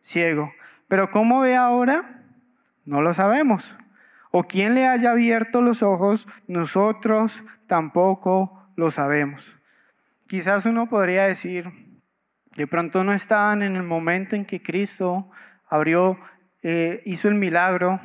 [0.00, 0.52] ciego,
[0.88, 2.22] pero ¿cómo ve ahora?
[2.84, 3.76] No lo sabemos.
[4.30, 9.56] O quién le haya abierto los ojos, nosotros tampoco lo sabemos.
[10.26, 11.70] Quizás uno podría decir,
[12.56, 15.30] de pronto no estaban en el momento en que Cristo
[15.68, 16.18] abrió,
[16.62, 18.00] eh, hizo el milagro,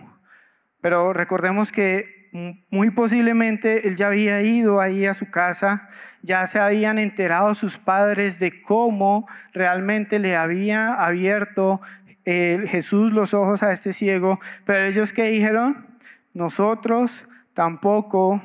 [0.81, 2.21] pero recordemos que
[2.69, 5.89] muy posiblemente él ya había ido ahí a su casa,
[6.21, 11.81] ya se habían enterado sus padres de cómo realmente le había abierto
[12.23, 15.87] eh, Jesús los ojos a este ciego, pero ellos que dijeron,
[16.33, 18.41] nosotros tampoco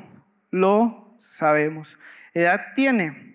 [0.51, 1.97] lo sabemos.
[2.33, 3.25] Edad tiene.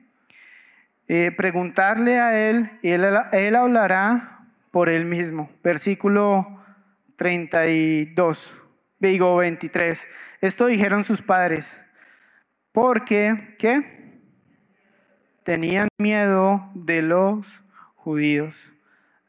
[1.08, 4.31] Eh, preguntarle a él y él, él hablará
[4.72, 5.48] por él mismo.
[5.62, 6.64] Versículo
[7.16, 8.56] 32
[9.02, 10.06] digo 23.
[10.40, 11.82] Esto dijeron sus padres,
[12.70, 14.20] porque, ¿qué?
[15.42, 17.62] Tenían miedo de los
[17.96, 18.71] judíos.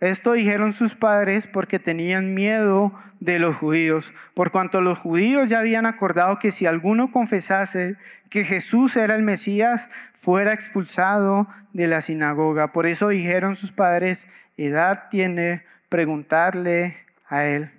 [0.10, 5.60] Esto dijeron sus padres porque tenían miedo de los judíos, por cuanto los judíos ya
[5.60, 7.96] habían acordado que si alguno confesase
[8.30, 12.74] que Jesús era el Mesías, fuera expulsado de la sinagoga.
[12.74, 14.28] Por eso dijeron sus padres,
[14.58, 16.98] edad tiene preguntarle
[17.28, 17.72] a él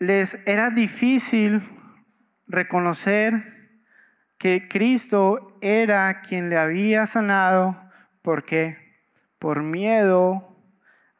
[0.00, 1.62] les era difícil
[2.48, 3.78] reconocer
[4.38, 7.78] que Cristo era quien le había sanado.
[8.22, 8.79] ¿Por qué?
[9.40, 10.56] Por miedo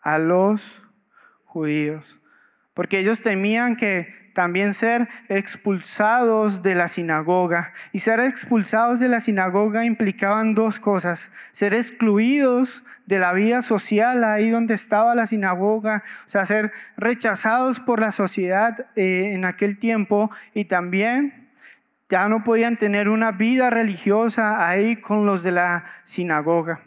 [0.00, 0.80] a los
[1.44, 2.16] judíos.
[2.72, 7.72] Porque ellos temían que también ser expulsados de la sinagoga.
[7.92, 11.30] Y ser expulsados de la sinagoga implicaban dos cosas.
[11.50, 17.80] Ser excluidos de la vida social ahí donde estaba la sinagoga, o sea, ser rechazados
[17.80, 21.50] por la sociedad eh, en aquel tiempo y también
[22.08, 26.80] ya no podían tener una vida religiosa ahí con los de la sinagoga.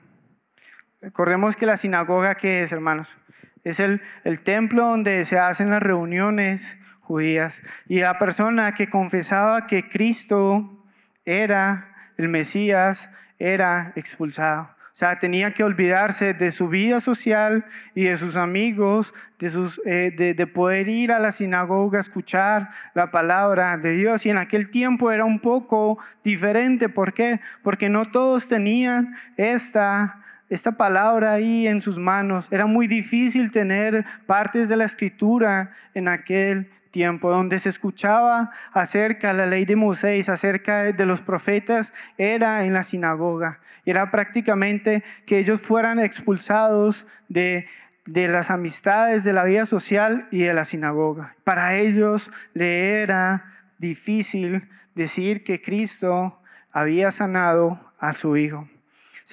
[1.04, 3.18] Recordemos que la sinagoga, ¿qué es, hermanos?
[3.66, 4.00] Es el,
[4.44, 7.62] templo donde se hacen las reuniones, judías.
[7.90, 10.82] Y la persona que confesaba que Cristo
[11.26, 14.64] era el Mesías era expulsado.
[14.64, 19.52] O sea, tenía que olvidarse de su vida social y de sus amigos, de,
[19.86, 24.26] eh, de, de, poder ir a la sinagoga, escuchar la palabra de Dios.
[24.26, 26.88] Y en aquel tiempo era un poco diferente.
[26.88, 27.42] ¿Por qué?
[27.62, 30.23] Porque no todos tenían esta,
[30.54, 32.48] esta palabra ahí en sus manos.
[32.52, 39.30] Era muy difícil tener partes de la escritura en aquel tiempo, donde se escuchaba acerca
[39.30, 43.60] de la ley de Moisés, acerca de los profetas, era en la sinagoga.
[43.84, 47.68] Era prácticamente que ellos fueran expulsados de,
[48.06, 51.36] de las amistades, de la vida social y de la sinagoga.
[51.44, 53.46] Para ellos le era
[53.80, 56.40] difícil decir que Cristo
[56.72, 58.68] había sanado a su hijo.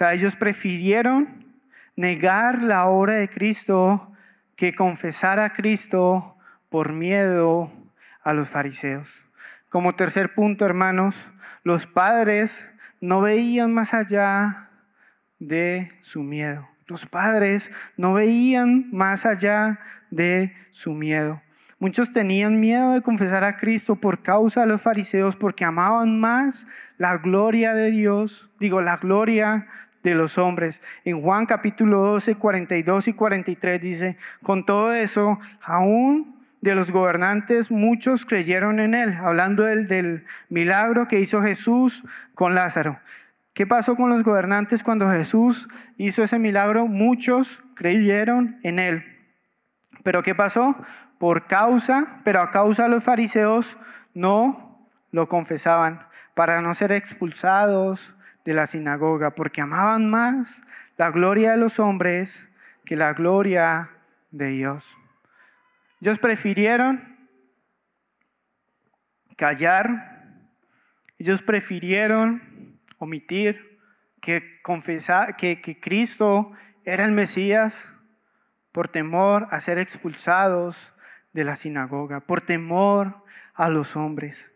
[0.01, 1.45] Sea, ellos prefirieron
[1.95, 4.11] negar la obra de Cristo
[4.57, 6.39] que confesar a Cristo
[6.71, 7.71] por miedo
[8.23, 9.27] a los fariseos.
[9.69, 11.29] Como tercer punto, hermanos,
[11.65, 12.67] los padres
[13.03, 14.71] no veían más allá
[15.39, 16.67] de su miedo.
[16.87, 19.81] Los padres no veían más allá
[20.11, 21.43] de su miedo.
[21.79, 26.67] Muchos tenían miedo de confesar a Cristo por causa de los fariseos porque amaban más
[26.97, 29.67] la gloria de Dios, digo, la gloria
[30.03, 30.81] de los hombres.
[31.05, 37.71] En Juan capítulo 12, 42 y 43 dice, con todo eso, aún de los gobernantes,
[37.71, 42.99] muchos creyeron en él, hablando del, milagro que hizo Jesús con Lázaro.
[43.55, 46.87] ¿Qué pasó con los gobernantes cuando Jesús hizo ese milagro?
[46.87, 49.05] Muchos creyeron en él.
[50.03, 50.77] Pero ¿qué pasó?
[51.19, 53.77] Por causa, pero a causa de los fariseos
[54.15, 60.63] no lo confesaban para no ser expulsados de la sinagoga, porque amaban más
[60.97, 62.49] la gloria de los hombres
[62.85, 63.91] que la gloria
[64.31, 64.97] de Dios.
[66.01, 67.17] Ellos prefirieron
[69.37, 70.27] callar,
[71.19, 73.79] ellos prefirieron omitir
[74.21, 76.53] que confesar que, Cristo
[76.85, 77.89] era el Mesías
[78.73, 80.93] por temor a ser expulsados
[81.33, 83.25] de la sinagoga, por temor
[83.55, 84.51] a los hombres.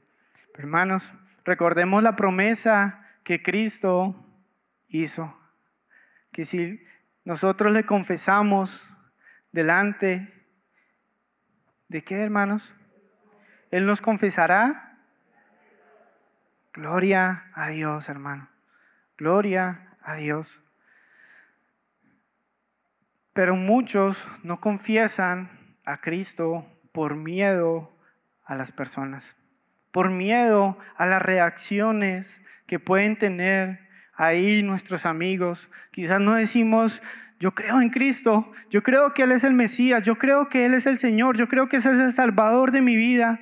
[0.57, 1.15] Hermanos,
[1.45, 4.15] recordemos la promesa que Cristo
[4.87, 5.37] hizo,
[6.31, 6.81] que si
[7.25, 8.87] nosotros le confesamos
[9.51, 10.35] delante
[11.95, 12.75] ¿De qué, hermanos?
[13.71, 14.99] Él nos confesará.
[16.73, 18.49] Gloria a Dios, hermano.
[19.17, 20.61] Gloria a Dios.
[23.33, 27.97] Pero muchos no confiesan a Cristo por miedo
[28.45, 29.37] a las personas,
[29.95, 33.79] por miedo a las reacciones que pueden tener
[34.17, 35.71] ahí nuestros amigos.
[35.93, 37.01] Quizás no decimos,
[37.39, 40.75] yo creo en Cristo, yo creo que Él es el Mesías, yo creo que Él
[40.75, 43.39] es el Señor, yo creo que ese es el Salvador de mi vida.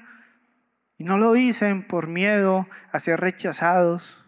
[0.99, 4.23] Y no lo dicen por miedo a ser rechazados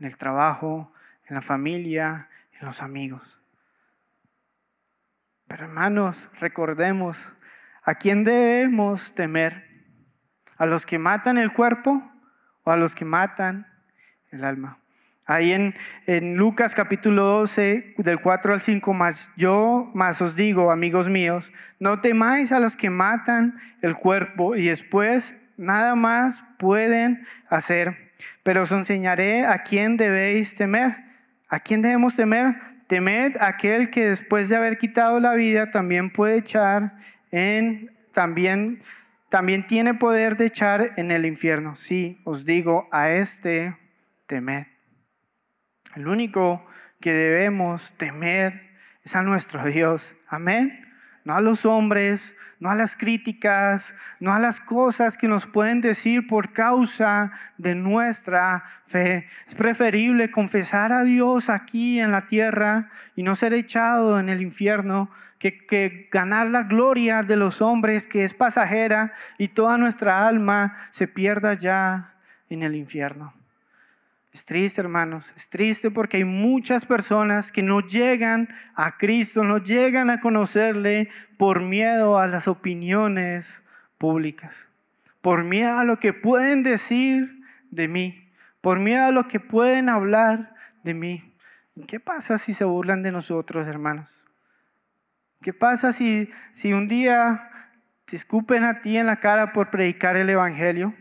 [0.00, 0.92] en el trabajo,
[1.28, 3.38] en la familia, en los amigos.
[5.46, 7.30] Pero hermanos, recordemos,
[7.84, 9.69] ¿a quién debemos temer?
[10.60, 12.02] ¿A los que matan el cuerpo
[12.64, 13.66] o a los que matan
[14.30, 14.76] el alma?
[15.24, 15.74] Ahí en,
[16.06, 21.50] en, Lucas capítulo 12, del 4 al 5, más yo más os digo, amigos míos,
[21.78, 28.64] no temáis a los que matan el cuerpo y después nada más pueden hacer, pero
[28.64, 30.94] os enseñaré a quién debéis temer.
[31.48, 32.54] ¿A quién debemos temer?
[32.86, 36.98] Temed aquel que después de haber quitado la vida también puede echar
[37.30, 38.82] en, también,
[39.30, 41.76] también tiene poder de echar en el infierno.
[41.76, 43.78] Sí, os digo, a este
[44.26, 44.66] temed.
[45.94, 46.66] El único
[47.00, 48.60] que debemos temer
[49.02, 50.16] es a nuestro Dios.
[50.28, 50.89] Amén.
[51.24, 55.80] No a los hombres, no a las críticas, no a las cosas que nos pueden
[55.80, 59.26] decir por causa de nuestra fe.
[59.46, 64.42] Es preferible confesar a Dios aquí en la tierra y no ser echado en el
[64.42, 65.10] infierno
[65.40, 71.08] que, ganar la gloria de los hombres que es pasajera y toda nuestra alma se
[71.08, 72.14] pierda ya
[72.50, 73.39] en el infierno.
[74.32, 79.58] Es triste, hermanos, es triste porque hay muchas personas que no llegan a Cristo, no
[79.58, 83.62] llegan a conocerle por miedo a las opiniones
[83.98, 84.68] públicas,
[85.20, 89.88] por miedo a lo que pueden decir de mí, por miedo a lo que pueden
[89.88, 90.54] hablar
[90.84, 91.34] de mí.
[91.88, 94.22] ¿Qué pasa si se burlan de nosotros, hermanos?
[95.42, 97.50] ¿Qué pasa si, si un día
[98.04, 100.94] te escupen a ti en la cara por predicar el Evangelio?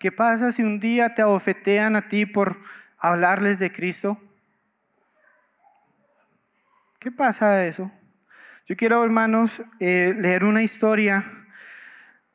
[0.00, 2.56] ¿Qué pasa si un día te abofetean a ti por
[2.96, 4.18] hablarles de Cristo?
[6.98, 7.92] ¿Qué pasa de eso?
[8.66, 11.30] Yo quiero, hermanos, eh, leer una historia.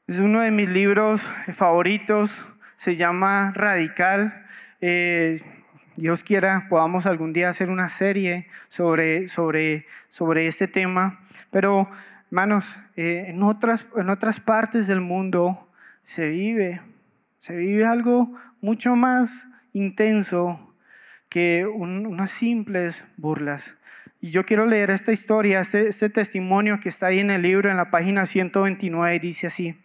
[0.06, 2.48] Es uno de mis libros favoritos.
[2.76, 4.46] Se llama Radical.
[4.80, 5.42] Eh,
[5.96, 11.20] Dios quiera, podamos algún día hacer una serie sobre, sobre, sobre este tema.
[11.50, 11.90] Pero,
[12.28, 15.68] hermanos, eh, en, otras, en otras partes del mundo
[16.04, 16.80] se vive
[17.40, 20.74] se vive algo mucho más intenso
[21.30, 23.76] que unas simples burlas.
[24.22, 27.70] Y yo quiero leer esta historia, este, este, testimonio que está ahí en el libro,
[27.70, 29.76] en la página 129, dice así.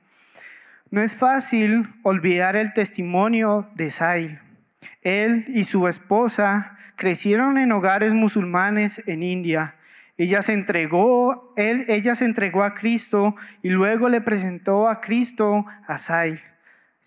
[0.91, 4.39] No es fácil olvidar el testimonio de Sail.
[5.03, 9.77] Él y su esposa crecieron en hogares musulmanes en India.
[10.17, 15.97] Ella se entregó, ella se entregó a Cristo y luego le presentó a Cristo a
[15.99, 16.41] Sail.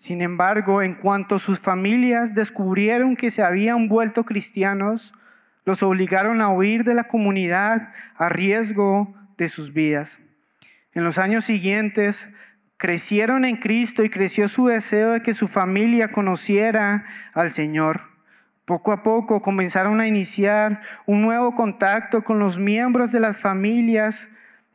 [0.04, 5.14] Sin embargo, en cuanto sus familias descubrieron que se habían vuelto cristianos,
[5.64, 10.20] los obligaron a huir de la comunidad a riesgo de sus vidas.
[10.92, 12.28] En los años siguientes,
[12.76, 18.02] crecieron en Cristo y creció su deseo de que su familia conociera al Señor.
[18.66, 24.28] Poco a poco comenzaron a iniciar un nuevo contacto con los miembros de las familias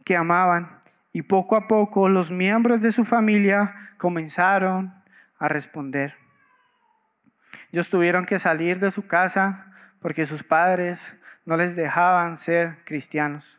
[0.05, 0.79] que amaban.
[1.13, 4.97] Y poco a poco los miembros de su familia comenzaron
[5.39, 6.15] a responder.
[7.71, 11.15] Ellos tuvieron que salir de su casa porque sus padres
[11.45, 13.57] no les dejaban ser cristianos.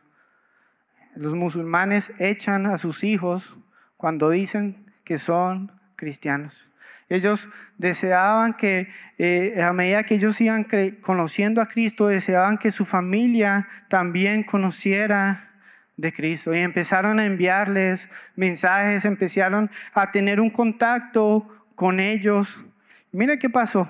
[1.15, 3.57] Los musulmanes echan a sus hijos
[3.97, 6.69] cuando dicen que son cristianos.
[7.09, 10.65] Ellos deseaban que, eh, a medida que ellos iban
[11.01, 15.49] conociendo a Cristo, deseaban que su familia también conociera
[15.97, 16.55] de Cristo.
[16.55, 22.63] Y empezaron a enviarles mensajes, empezaron a tener un contacto con ellos.
[23.11, 23.87] Mira qué pasó.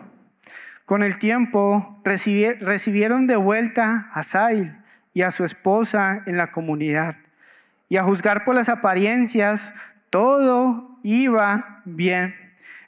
[0.86, 4.76] Con el tiempo recibieron de vuelta a Sail
[5.14, 7.16] y a su esposa en la comunidad.
[7.88, 9.74] Y a juzgar por las apariencias,
[10.10, 12.36] todo iba bien.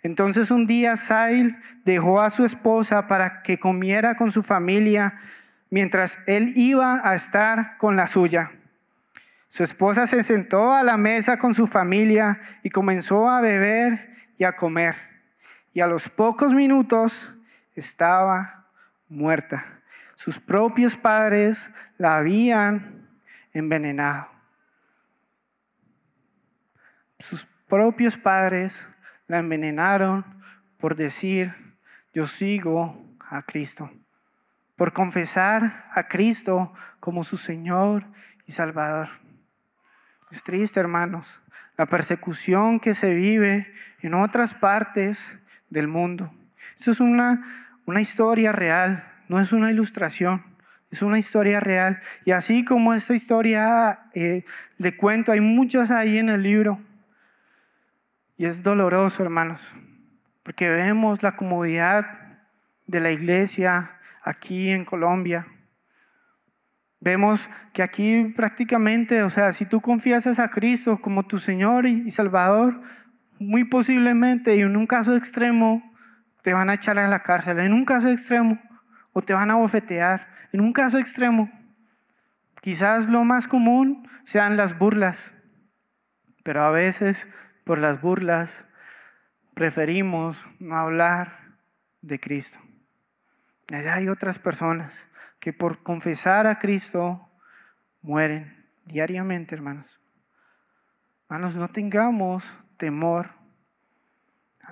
[0.01, 5.19] Entonces un día Sail dejó a su esposa para que comiera con su familia
[5.69, 8.51] mientras él iba a estar con la suya.
[9.47, 14.12] Su esposa se sentó a la mesa con su familia y comenzó a beber
[14.43, 14.95] a comer.
[15.73, 17.33] Y a los pocos minutos
[17.75, 18.67] estaba
[19.09, 19.81] muerta.
[20.15, 23.07] Sus propios padres la habían
[23.53, 24.27] envenenado.
[27.19, 28.85] Sus propios padres
[29.27, 30.25] la envenenaron
[30.77, 31.55] por decir,
[32.13, 33.89] yo sigo a Cristo.
[34.75, 38.05] por confesar a Cristo como su Señor
[38.47, 39.07] y Salvador.
[40.31, 41.39] Es triste, hermanos,
[41.77, 45.37] la persecución que se vive en otras partes
[45.69, 46.31] del mundo.
[46.77, 50.43] Eso es una, una historia real, no es una ilustración,
[50.91, 52.01] es una historia real.
[52.25, 54.45] Y así como esta historia eh,
[54.77, 56.79] de cuento, hay muchas ahí en el libro.
[58.37, 59.71] Y es doloroso, hermanos,
[60.43, 62.39] porque vemos la comodidad
[62.87, 65.47] de la iglesia aquí en Colombia.
[67.03, 72.09] Vemos que aquí prácticamente, o sea, si tú confiesas a Cristo como tu Señor y
[72.11, 72.79] Salvador,
[73.39, 75.83] muy posiblemente y en un caso extremo
[76.43, 78.57] te van a echar a la cárcel, en un caso extremo,
[79.11, 81.51] o te van a bofetear, en un caso extremo.
[82.61, 85.33] Quizás lo más común sean las burlas,
[86.41, 87.27] pero a veces
[87.65, 88.63] por las burlas
[89.55, 91.57] preferimos no hablar
[92.01, 92.59] de Cristo.
[93.73, 95.05] Allá hay otras personas
[95.43, 97.19] que por confesar a Cristo
[98.01, 99.99] mueren diariamente, hermanos.
[101.25, 102.45] Hermanos, no tengamos
[102.77, 103.31] temor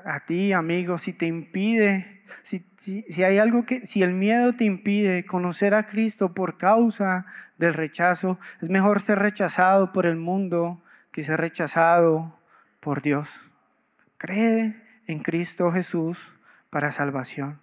[0.06, 4.64] a ti, amigo, si te impide, si, si, hay algo que, si el miedo te
[4.64, 7.26] impide conocer a Cristo por causa
[7.58, 12.40] del rechazo, es mejor ser rechazado por el mundo que ser rechazado
[12.80, 13.42] por Dios.
[14.18, 16.32] Cree en Cristo Jesús
[16.70, 17.60] para salvación.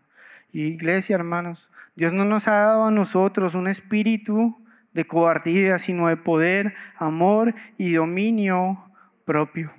[0.52, 4.56] Iglesia, hermanos, Dios no nos ha dado a nosotros un espíritu
[4.92, 8.90] de cobardía, sino de poder, amor y dominio
[9.24, 9.72] propio.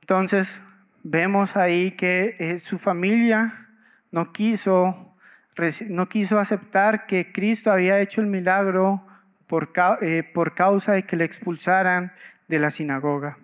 [0.00, 0.60] Entonces,
[1.02, 3.68] vemos ahí que eh, su familia
[4.10, 5.16] no quiso,
[5.88, 9.06] no quiso aceptar que Cristo había hecho el milagro
[9.46, 12.12] por, eh, por causa de que le expulsaran
[12.48, 13.38] de la sinagoga.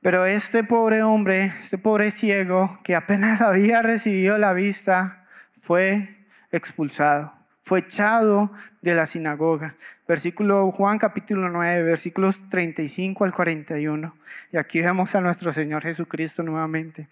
[0.00, 5.24] Pero este pobre hombre, este pobre ciego, que apenas había recibido la vista,
[5.60, 6.16] fue
[6.52, 7.32] expulsado,
[7.64, 9.74] fue echado de la sinagoga.
[10.06, 14.14] Versículo Juan capítulo 9, versículos 35 al 41.
[14.52, 17.08] Y aquí vemos a nuestro Señor Jesucristo nuevamente.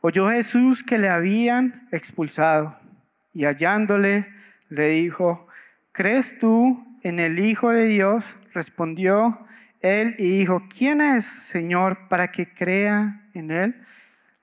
[0.00, 2.76] Oyó Jesús que le habían expulsado
[3.34, 4.28] y hallándole
[4.68, 5.48] le dijo,
[5.92, 8.36] ¿crees tú en el Hijo de Dios?
[8.52, 9.46] Respondió,
[9.82, 13.86] él y dijo, ¿quién es, Señor, para que crea en él?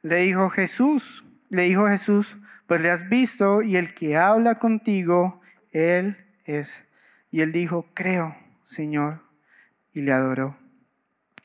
[0.02, 2.38] Le dijo Jesús, le dijo Jesús,
[2.68, 6.86] pues le has visto y el que habla contigo, él es.
[7.32, 9.24] Y él dijo, creo, Señor,
[9.94, 10.58] y le adoró.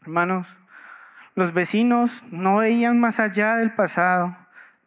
[0.03, 0.59] Hermanos,
[1.35, 4.37] los vecinos no veían más allá del pasado,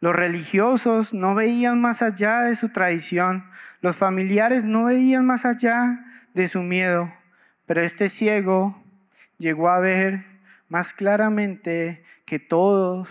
[0.00, 3.44] los religiosos no veían más allá de su tradición,
[3.80, 6.04] los familiares no veían más allá
[6.34, 7.12] de su miedo,
[7.66, 8.80] pero este ciego
[9.38, 10.24] llegó a ver
[10.68, 13.08] más claramente que todos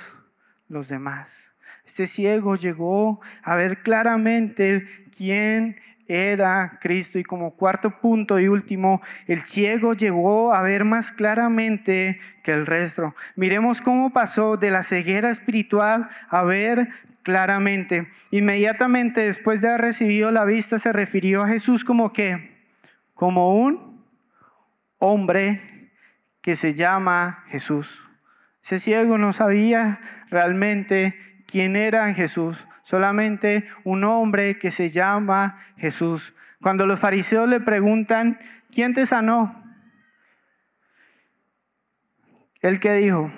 [0.69, 1.49] los demás.
[1.86, 7.19] Este ciego llegó a ver claramente quién era Cristo.
[7.19, 12.65] Y como cuarto punto y último, el ciego llegó a ver más claramente que el
[12.65, 13.15] resto.
[13.36, 16.89] Miremos cómo pasó de la ceguera espiritual a ver
[17.23, 18.07] claramente.
[18.32, 22.51] Inmediatamente después de haber recibido la vista, se refirió a Jesús como que,
[23.13, 24.03] como un
[24.99, 25.76] hombre
[26.48, 28.08] que se llama Jesús.
[28.64, 31.14] Ese ciego no sabía realmente
[31.45, 36.34] quién era Jesús, solamente un hombre que se llama Jesús.
[36.62, 38.39] Cuando los fariseos le preguntan,
[38.72, 39.62] ¿quién te sanó?
[42.62, 43.30] El que dijo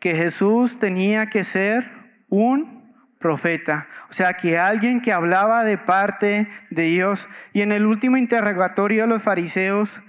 [0.00, 1.92] que Jesús tenía que ser
[2.28, 7.28] un profeta, o sea, que alguien que hablaba de parte de Dios.
[7.52, 10.02] Y en el último interrogatorio de los fariseos,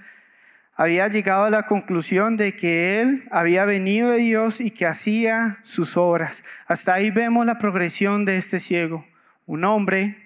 [0.76, 5.58] había llegado a la conclusión de que él había venido de Dios y que hacía
[5.62, 6.44] sus obras.
[6.66, 9.06] Hasta ahí vemos la progresión de este ciego.
[9.46, 10.18] Un hombre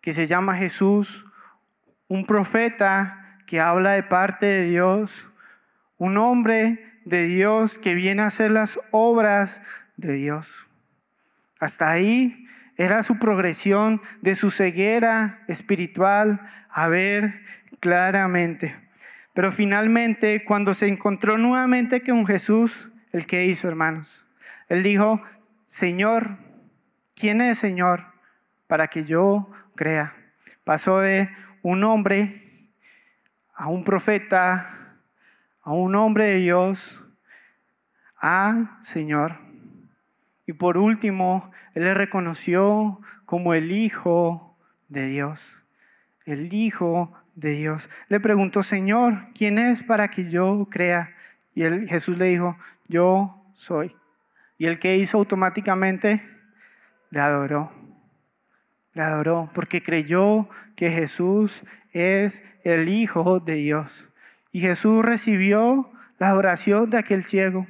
[0.00, 1.24] que se llama Jesús,
[2.08, 5.28] un profeta que habla de parte de Dios,
[5.98, 9.62] un hombre de Dios que viene a hacer las obras
[9.96, 10.66] de Dios.
[11.60, 17.42] Hasta ahí era su progresión de su ceguera espiritual a ver
[17.78, 18.85] claramente.
[19.36, 24.24] Pero finalmente, cuando se encontró nuevamente con Jesús, ¿el que hizo, hermanos?
[24.66, 25.20] Él dijo,
[25.66, 26.38] Señor,
[27.14, 28.06] ¿quién es Señor
[28.66, 30.16] para que yo crea?
[30.64, 31.28] Pasó de
[31.60, 32.70] un hombre
[33.52, 34.96] a un profeta,
[35.60, 37.04] a un hombre de Dios,
[38.18, 39.36] a Señor.
[40.46, 44.56] Y por último, Él le reconoció como el Hijo
[44.88, 45.62] de Dios,
[46.26, 47.88] el Hijo de Dios.
[48.08, 51.14] Le preguntó, Señor, ¿quién es para que yo crea?
[51.54, 52.58] Y Jesús le dijo,
[52.88, 53.96] yo soy.
[54.58, 56.22] Y el que hizo automáticamente
[57.10, 57.72] le adoró.
[58.92, 64.06] le adoró, porque creyó que Jesús es el Hijo de Dios.
[64.52, 67.66] Y Jesús recibió la adoración de aquel ciego.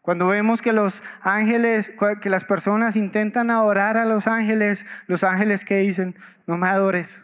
[0.00, 5.64] Cuando vemos que los ángeles, que las personas intentan adorar a los ángeles, los ángeles
[5.64, 6.16] que dicen,
[6.48, 7.22] no me adores.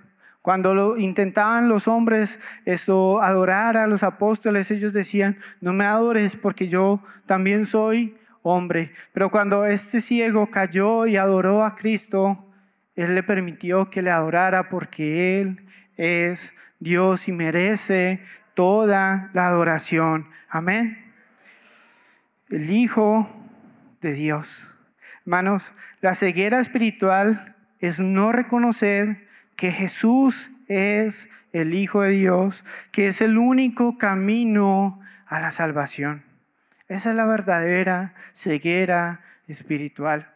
[0.49, 6.39] Cuando lo intentaban los hombres esto, adorar a los apóstoles, ellos decían, no me adores
[6.39, 8.95] porque yo también soy hombre.
[9.13, 12.47] Pero cuando este ciego cayó y adoró a Cristo,
[12.97, 15.67] Él le permitió que le adorara porque Él
[15.99, 18.23] es Dios y merece
[18.55, 20.31] toda la adoración.
[20.49, 21.13] Amén
[22.49, 23.29] el Hijo
[24.01, 24.67] de Dios.
[25.27, 29.28] Hermanos, la ceguera espiritual es no reconocer
[29.59, 36.23] que Jesús es el Hijo de Dios, que es el único camino a la salvación.
[36.87, 40.33] Esa es la verdadera ceguera espiritual.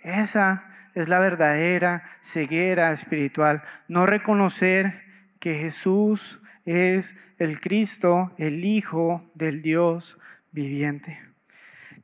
[0.00, 3.62] Esa es la verdadera ceguera espiritual.
[3.88, 5.02] No reconocer
[5.38, 10.18] que Jesús es el Cristo, el Hijo del Dios
[10.52, 11.18] viviente.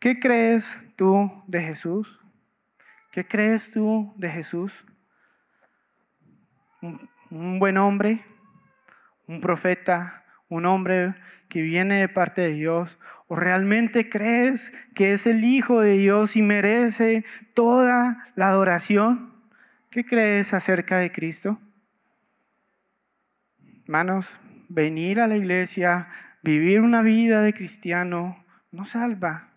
[0.01, 2.21] ¿Qué crees tú de Jesús?
[3.11, 4.87] ¿Qué crees tú de Jesús?
[6.81, 8.25] ¿Un, buen hombre?
[9.27, 10.25] ¿Un profeta?
[10.49, 11.15] ¿Un hombre
[11.49, 12.99] que viene de parte de Dios?
[13.29, 17.25] ¿O realmente crees que es el Hijo de Dios y merece
[17.55, 19.35] toda la adoración?
[19.91, 21.59] ¿Qué crees acerca de Cristo?
[23.85, 26.09] Hermanos, venir a la iglesia,
[26.43, 29.49] vivir una vida de cristiano, no salva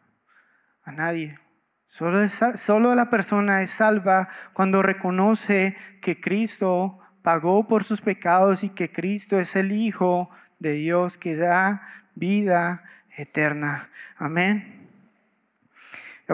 [0.83, 1.39] a nadie.
[1.87, 8.69] Solo, solo la persona es salva cuando reconoce que Cristo pagó por sus pecados y
[8.69, 11.81] que Cristo es el Hijo de Dios que da
[12.15, 12.83] vida
[13.15, 13.89] eterna.
[14.17, 14.87] Amén.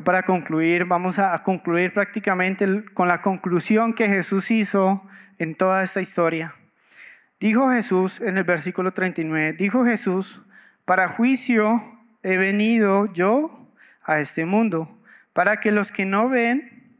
[0.03, 5.01] Para concluir, vamos a concluir prácticamente con la conclusión que Jesús hizo
[5.38, 6.53] en toda esta historia.
[7.39, 10.41] Dijo Jesús en el versículo 39, dijo Jesús,
[10.83, 11.81] para juicio
[12.23, 13.71] he venido yo
[14.03, 14.99] a este mundo,
[15.33, 16.97] para que los que no ven,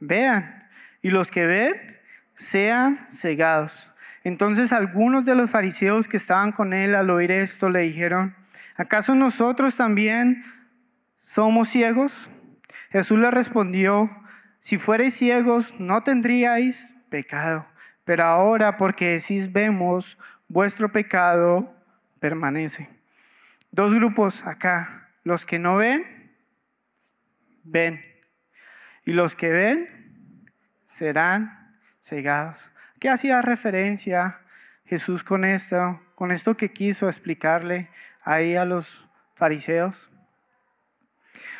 [0.00, 0.68] vean,
[1.02, 1.97] y los que ven,
[2.38, 3.92] sean cegados.
[4.24, 8.34] Entonces algunos de los fariseos que estaban con él al oír esto le dijeron,
[8.76, 10.42] ¿acaso nosotros también
[11.16, 12.30] somos ciegos?
[12.90, 14.10] Jesús le respondió,
[14.60, 17.66] si fuerais ciegos no tendríais pecado
[18.08, 20.16] pero ahora porque decís vemos,
[20.48, 21.76] vuestro pecado
[22.20, 22.88] permanece.
[23.70, 26.32] Dos grupos acá, los que no ven,
[27.64, 28.02] ven,
[29.04, 30.32] y los que ven
[30.86, 31.57] serán
[32.08, 32.70] cegados.
[32.98, 34.40] ¿Qué hacía referencia
[34.86, 37.90] Jesús con esto, con esto que quiso explicarle
[38.22, 40.10] ahí a los fariseos?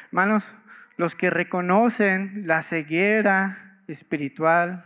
[0.07, 0.55] Hermanos,
[0.97, 4.85] los que reconocen la ceguera espiritual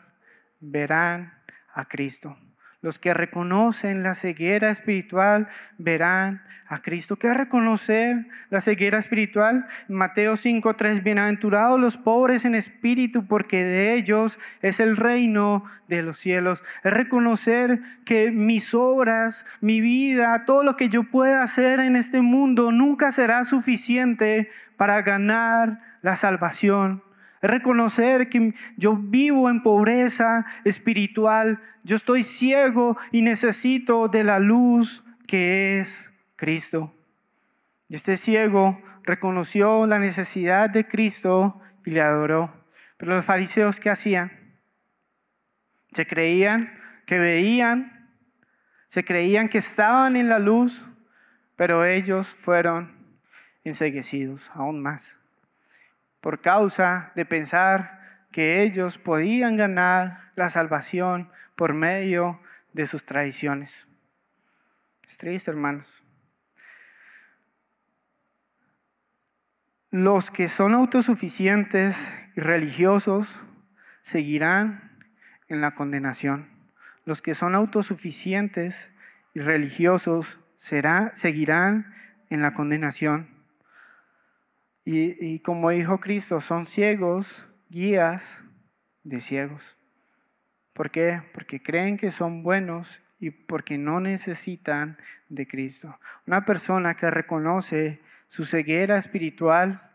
[0.61, 1.35] verán
[1.73, 2.37] a Cristo.
[2.83, 7.17] Los que reconocen la ceguera espiritual verán a Cristo.
[7.17, 9.67] ¿Qué es reconocer la ceguera espiritual?
[9.87, 16.19] Mateo 5:3, bienaventurados los pobres en espíritu, porque de ellos es el reino de los
[16.19, 16.65] cielos.
[16.83, 22.21] Es reconocer que mis obras, mi vida, todo lo que yo pueda hacer en este
[22.21, 27.05] mundo nunca será suficiente para ganar la salvación
[27.43, 34.39] es reconocer que yo vivo en pobreza espiritual, yo estoy ciego y necesito de la
[34.39, 36.95] luz que es Cristo.
[37.89, 42.65] Y este ciego reconoció la necesidad de Cristo y le adoró.
[42.97, 44.31] Pero los fariseos, ¿qué hacían?
[45.93, 46.73] Se creían
[47.07, 48.09] que veían,
[48.87, 50.87] se creían que estaban en la luz,
[51.57, 52.93] pero ellos fueron
[53.65, 55.19] enseguecidos aún más
[56.23, 58.01] por causa de pensar
[58.31, 62.41] que ellos podían ganar la salvación por medio
[62.73, 63.87] de sus tradiciones.
[65.07, 66.03] Es triste, hermanos.
[69.91, 73.39] Los que son autosuficientes y religiosos
[74.01, 74.97] seguirán
[75.49, 76.49] en la condenación.
[77.05, 78.91] Los que son autosuficientes
[79.35, 81.95] y religiosos será, seguirán
[82.31, 83.32] en la condenación.
[84.85, 88.43] Y, como dijo Cristo, son ciegos, guías
[89.05, 89.77] de ciegos.
[90.73, 91.23] ¿Por qué?
[91.35, 95.99] Porque creen que son buenos y porque no necesitan de Cristo.
[96.27, 99.91] Una persona que reconoce su ceguera espiritual,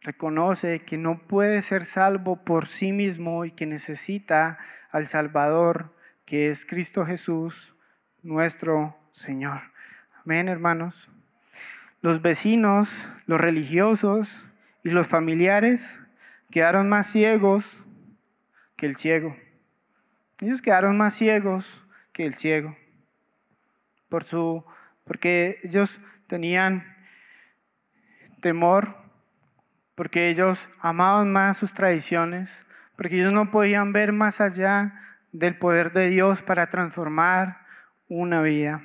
[0.00, 4.58] reconoce que no puede ser salvo por sí mismo y que necesita
[4.90, 5.94] al Salvador,
[6.24, 7.74] que es Cristo Jesús,
[8.22, 9.60] nuestro Señor.
[10.24, 11.13] Amén, hermanos
[12.04, 14.44] los vecinos, los religiosos
[14.82, 16.02] y los familiares
[16.50, 17.82] quedaron más ciegos
[18.76, 19.34] que el ciego.
[20.42, 21.82] Ellos quedaron más ciegos
[22.12, 22.76] que el ciego.
[24.10, 24.66] Por su,
[25.04, 26.94] porque ellos tenían
[28.42, 28.98] temor,
[29.94, 35.00] porque ellos amaban más sus tradiciones, porque ellos no podían ver más allá
[35.32, 37.64] del poder de Dios para transformar
[38.10, 38.82] una vida.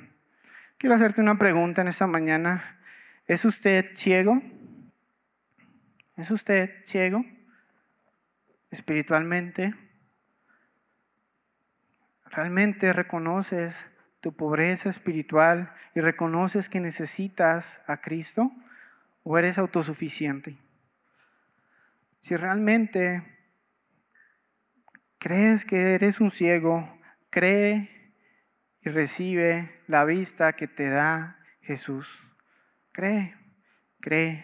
[0.77, 2.78] Quiero hacerte una pregunta en esta mañana.
[3.29, 4.41] ¿Es usted ciego?
[6.17, 7.23] ¿Es usted ciego
[8.71, 9.75] espiritualmente?
[12.25, 13.87] ¿Realmente reconoces
[14.19, 18.51] tu pobreza espiritual y reconoces que necesitas a Cristo?
[19.21, 20.57] ¿O eres autosuficiente?
[22.21, 23.21] Si realmente
[25.19, 26.99] crees que eres un ciego,
[27.29, 28.11] cree
[28.81, 32.23] y recibe la vista que te da Jesús.
[32.99, 33.33] Cree,
[34.01, 34.43] cree,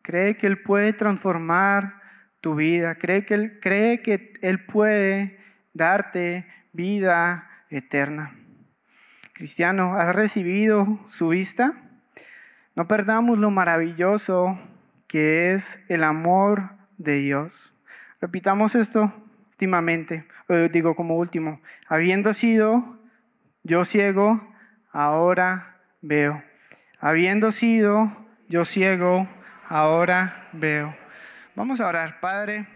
[0.00, 2.00] cree que Él puede transformar
[2.40, 5.40] tu vida, cree que Él, cree que Él puede
[5.72, 8.36] darte vida eterna.
[9.32, 11.74] Cristiano, ¿has recibido su vista?
[12.76, 14.56] No perdamos lo maravilloso
[15.08, 17.74] que es el amor de Dios.
[18.20, 19.12] Repitamos esto
[19.50, 20.28] últimamente,
[20.70, 23.00] digo como último, habiendo sido
[23.64, 24.54] yo ciego,
[24.92, 26.40] ahora veo.
[27.06, 28.10] Habiendo sido
[28.48, 29.28] yo ciego,
[29.68, 30.92] ahora veo.
[31.54, 32.66] Vamos a orar, Padre.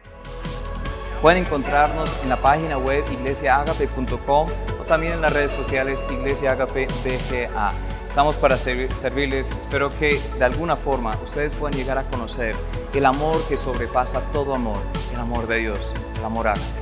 [1.21, 7.73] Pueden encontrarnos en la página web iglesiaagape.com o también en las redes sociales Iglesia BGA.
[8.09, 9.51] Estamos para servirles.
[9.51, 12.55] Espero que de alguna forma ustedes puedan llegar a conocer
[12.95, 14.79] el amor que sobrepasa todo amor,
[15.13, 16.80] el amor de Dios, el amor ágape.